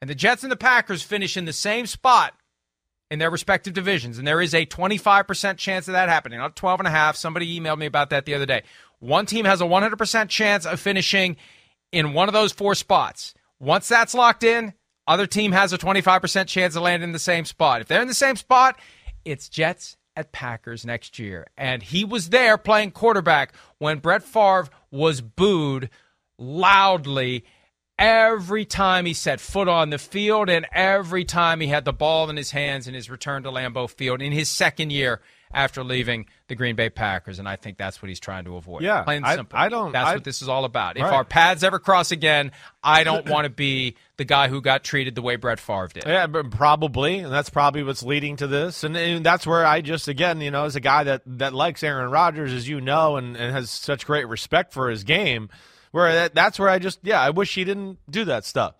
[0.00, 2.32] and the Jets and the Packers finish in the same spot
[3.10, 6.80] in their respective divisions, and there is a 25% chance of that happening, not 12
[6.80, 7.16] and a half.
[7.16, 8.62] Somebody emailed me about that the other day.
[8.98, 11.36] One team has a 100% chance of finishing
[11.92, 13.34] in one of those four spots.
[13.58, 14.72] Once that's locked in,
[15.10, 17.80] other team has a 25% chance of landing in the same spot.
[17.80, 18.78] If they're in the same spot,
[19.24, 21.48] it's Jets at Packers next year.
[21.56, 25.90] And he was there playing quarterback when Brett Favre was booed
[26.38, 27.44] loudly
[27.98, 32.30] every time he set foot on the field and every time he had the ball
[32.30, 35.20] in his hands in his return to Lambeau Field in his second year
[35.52, 37.38] after leaving the Green Bay Packers.
[37.38, 38.82] And I think that's what he's trying to avoid.
[38.82, 39.58] Yeah, Plain I- simple.
[39.58, 40.96] I don't- That's I- what this is all about.
[40.96, 41.12] If Right.
[41.12, 45.14] our paths ever cross again, I don't want to be the guy who got treated
[45.14, 46.04] the way Brett Favre did.
[46.06, 48.84] Yeah, but probably, and that's probably what's leading to this.
[48.84, 51.82] And, and that's where I just, again, you know, as a guy that that likes
[51.82, 55.48] Aaron Rodgers, as you know, and, and has such great respect for his game,
[55.90, 58.74] where that, that's where I just, yeah, I wish he didn't do that stuff.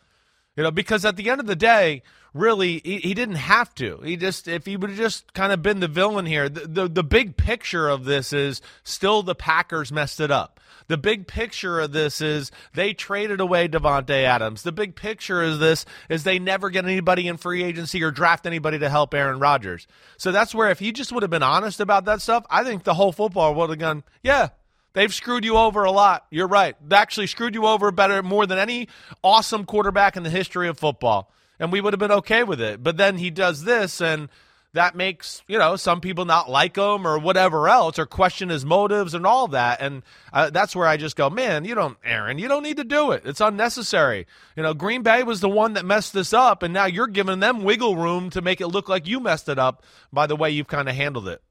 [0.56, 2.02] You know, because at the end of the day,
[2.34, 3.98] really, he, he didn't have to.
[4.04, 6.88] He just, if he would have just kind of been the villain here, the, the,
[6.88, 10.60] the big picture of this is still the Packers messed it up.
[10.88, 14.62] The big picture of this is they traded away Davante Adams.
[14.62, 18.44] The big picture is this is they never get anybody in free agency or draft
[18.44, 19.86] anybody to help Aaron Rodgers.
[20.16, 22.82] So that's where if he just would have been honest about that stuff, I think
[22.82, 24.48] the whole football would have gone, yeah,
[24.92, 26.26] They've screwed you over a lot.
[26.30, 26.74] You're right.
[26.86, 28.88] They actually screwed you over better more than any
[29.22, 31.32] awesome quarterback in the history of football.
[31.60, 32.82] And we would have been okay with it.
[32.82, 34.28] But then he does this and
[34.72, 38.64] that makes you know some people not like him or whatever else or question his
[38.64, 39.80] motives and all that.
[39.80, 40.02] And
[40.32, 43.10] uh, that's where i just go man you don't aaron you don't need to do
[43.10, 43.22] it.
[43.24, 44.26] It's unnecessary.
[44.56, 47.40] You know green bay was the one that messed this up and now you're giving
[47.40, 50.50] them wiggle room to make it look like you messed it up by the way
[50.50, 51.42] you've kind of handled it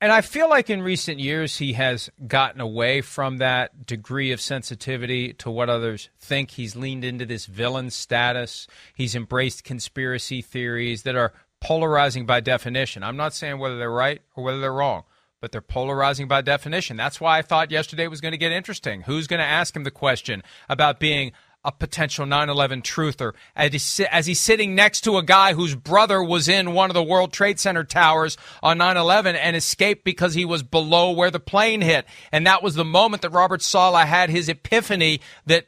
[0.00, 4.40] and I feel like in recent years he has gotten away from that degree of
[4.40, 6.52] sensitivity to what others think.
[6.52, 8.66] He's leaned into this villain status.
[8.94, 13.02] He's embraced conspiracy theories that are polarizing by definition.
[13.02, 15.02] I'm not saying whether they're right or whether they're wrong,
[15.40, 16.96] but they're polarizing by definition.
[16.96, 19.02] That's why I thought yesterday was going to get interesting.
[19.02, 21.32] Who's going to ask him the question about being
[21.64, 26.72] a potential 9/11 truther as he's sitting next to a guy whose brother was in
[26.72, 31.10] one of the World Trade Center towers on 9/11 and escaped because he was below
[31.10, 32.06] where the plane hit.
[32.30, 35.66] And that was the moment that Robert Saleh had his epiphany that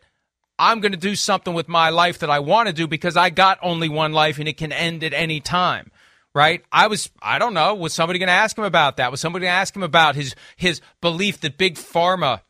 [0.58, 3.30] I'm going to do something with my life that I want to do because I
[3.30, 5.90] got only one life and it can end at any time.
[6.32, 6.64] Right?
[6.70, 9.10] I was, I don't know, was somebody going to ask him about that?
[9.10, 12.42] Was somebody going to ask him about his, his belief that big pharma,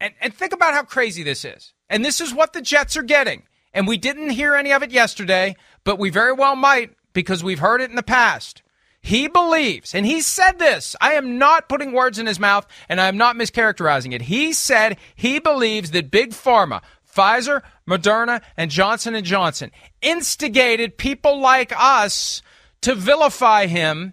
[0.00, 3.02] and, and think about how crazy this is and this is what the Jets are
[3.02, 3.44] getting.
[3.72, 7.58] And we didn't hear any of it yesterday, but we very well might because we've
[7.58, 8.62] heard it in the past.
[9.00, 10.96] He believes, and he said this.
[11.00, 14.22] I am not putting words in his mouth and I am not mischaracterizing it.
[14.22, 19.70] He said he believes that Big Pharma, Pfizer, Moderna, and Johnson & Johnson
[20.02, 22.42] instigated people like us
[22.80, 24.12] to vilify him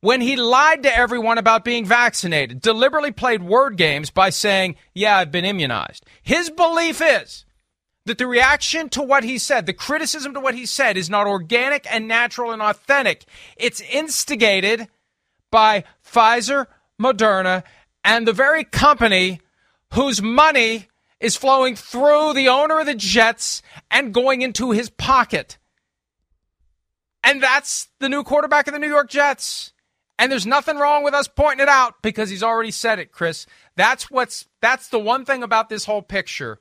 [0.00, 5.18] when he lied to everyone about being vaccinated, deliberately played word games by saying, Yeah,
[5.18, 6.04] I've been immunized.
[6.22, 7.44] His belief is
[8.04, 11.26] that the reaction to what he said, the criticism to what he said, is not
[11.26, 13.24] organic and natural and authentic.
[13.56, 14.88] It's instigated
[15.50, 16.66] by Pfizer,
[17.00, 17.64] Moderna,
[18.04, 19.40] and the very company
[19.94, 20.88] whose money
[21.18, 25.58] is flowing through the owner of the Jets and going into his pocket.
[27.24, 29.72] And that's the new quarterback of the New York Jets.
[30.18, 33.46] And there's nothing wrong with us pointing it out because he's already said it, Chris.
[33.76, 36.58] That's what's that's the one thing about this whole picture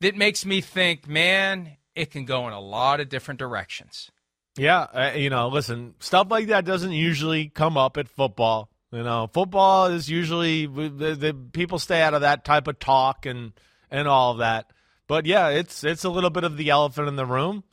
[0.00, 4.10] that makes me think, man, it can go in a lot of different directions.
[4.56, 8.70] Yeah, uh, you know, listen, stuff like that doesn't usually come up at football.
[8.92, 13.26] You know, football is usually the, the people stay out of that type of talk
[13.26, 13.52] and
[13.90, 14.70] and all of that.
[15.08, 17.64] But yeah, it's it's a little bit of the elephant in the room,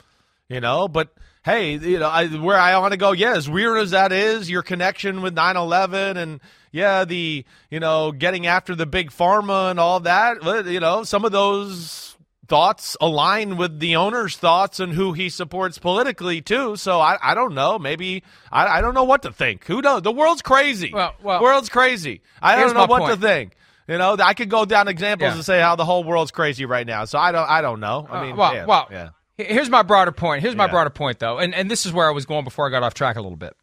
[0.48, 0.88] you know.
[0.88, 4.12] But hey, you know, I, where I want to go, yeah, as weird as that
[4.12, 6.40] is, your connection with 9 11 and,
[6.72, 11.24] yeah, the, you know, getting after the big pharma and all that, you know, some
[11.24, 12.16] of those
[12.48, 16.76] thoughts align with the owner's thoughts and who he supports politically, too.
[16.76, 17.78] So I, I don't know.
[17.78, 19.66] Maybe, I, I don't know what to think.
[19.66, 20.02] Who knows?
[20.02, 20.92] The world's crazy.
[20.92, 22.22] Well, well world's crazy.
[22.40, 23.20] I don't know what point.
[23.20, 23.56] to think.
[23.86, 25.34] You know, I could go down examples yeah.
[25.34, 27.04] and say how the whole world's crazy right now.
[27.04, 28.06] So I don't, I don't know.
[28.08, 29.08] I uh, mean, uh, well, yeah, well, yeah.
[29.36, 30.42] Here's my broader point.
[30.42, 30.70] Here's my yeah.
[30.70, 32.94] broader point, though, and and this is where I was going before I got off
[32.94, 33.56] track a little bit.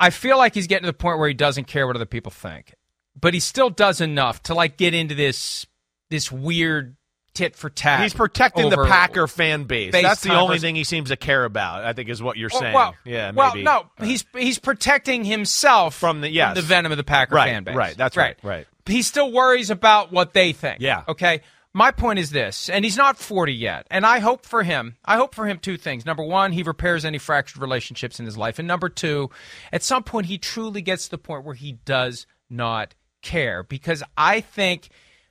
[0.00, 2.32] I feel like he's getting to the point where he doesn't care what other people
[2.32, 2.74] think,
[3.18, 5.66] but he still does enough to like get into this
[6.08, 6.96] this weird
[7.34, 8.00] tit for tat.
[8.00, 9.92] He's protecting the Packer fan base.
[9.92, 11.84] That's the only thing he seems to care about.
[11.84, 12.74] I think is what you're saying.
[12.74, 13.64] Well, yeah, maybe.
[13.64, 16.48] Well, no, he's he's protecting himself from the yes.
[16.48, 17.76] From the venom of the Packer right, fan base.
[17.76, 18.38] Right, that's right.
[18.42, 18.56] Right.
[18.56, 18.66] right.
[18.86, 20.80] He still worries about what they think.
[20.80, 21.04] Yeah.
[21.06, 21.42] Okay
[21.74, 23.86] my point is this, and he's not 40 yet.
[23.90, 26.04] And I hope for him, I hope for him two things.
[26.04, 28.58] Number one, he repairs any fractured relationships in his life.
[28.58, 29.30] And number two,
[29.72, 33.62] at some point, he truly gets to the point where he does not care.
[33.62, 34.90] Because I think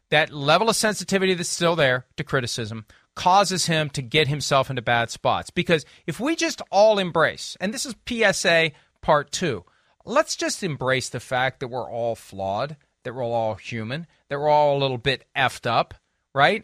[0.09, 2.85] that level of sensitivity that's still there to criticism
[3.15, 5.51] causes him to get himself into bad spots.
[5.51, 8.71] Because if we just all embrace, and this is PSA
[9.01, 9.63] part two,
[10.05, 14.49] let's just embrace the fact that we're all flawed, that we're all human, that we're
[14.49, 15.93] all a little bit effed up
[16.33, 16.63] right?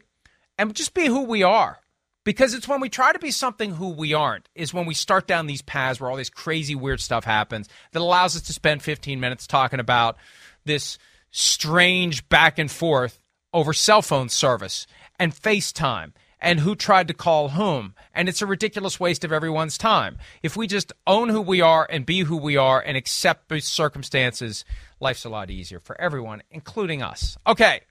[0.58, 1.80] And just be who we are.
[2.24, 5.28] Because it's when we try to be something who we aren't, is when we start
[5.28, 8.84] down these paths where all this crazy, weird stuff happens that allows us to spend
[8.84, 10.18] 15 minutes talking about
[10.66, 10.98] this
[11.32, 13.22] strange back and forth
[13.54, 14.88] over cell phone service
[15.18, 17.96] and FaceTime and who tried to call whom.
[18.14, 20.18] And it's a ridiculous waste of everyone's time.
[20.44, 23.60] If we just own who we are and be who we are and accept the
[23.60, 24.66] circumstances,
[25.00, 27.38] life's a lot easier for everyone, including us.
[27.48, 27.82] Okay,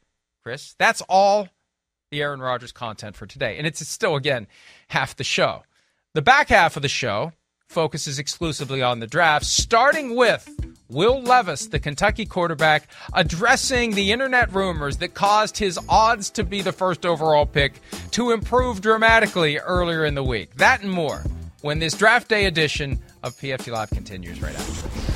[0.44, 1.48] Chris, that's all
[2.10, 3.58] the Aaron Rodgers content for today.
[3.58, 4.46] And it's still, again,
[4.88, 5.64] half the show.
[6.14, 7.32] The back half of the show
[7.68, 10.48] focuses exclusively on the draft, starting with
[10.88, 16.62] Will Levis, the Kentucky quarterback, addressing the internet rumors that caused his odds to be
[16.62, 17.80] the first overall pick
[18.12, 20.54] to improve dramatically earlier in the week.
[20.54, 21.24] That and more
[21.62, 25.15] when this draft day edition of PFT Live continues right after.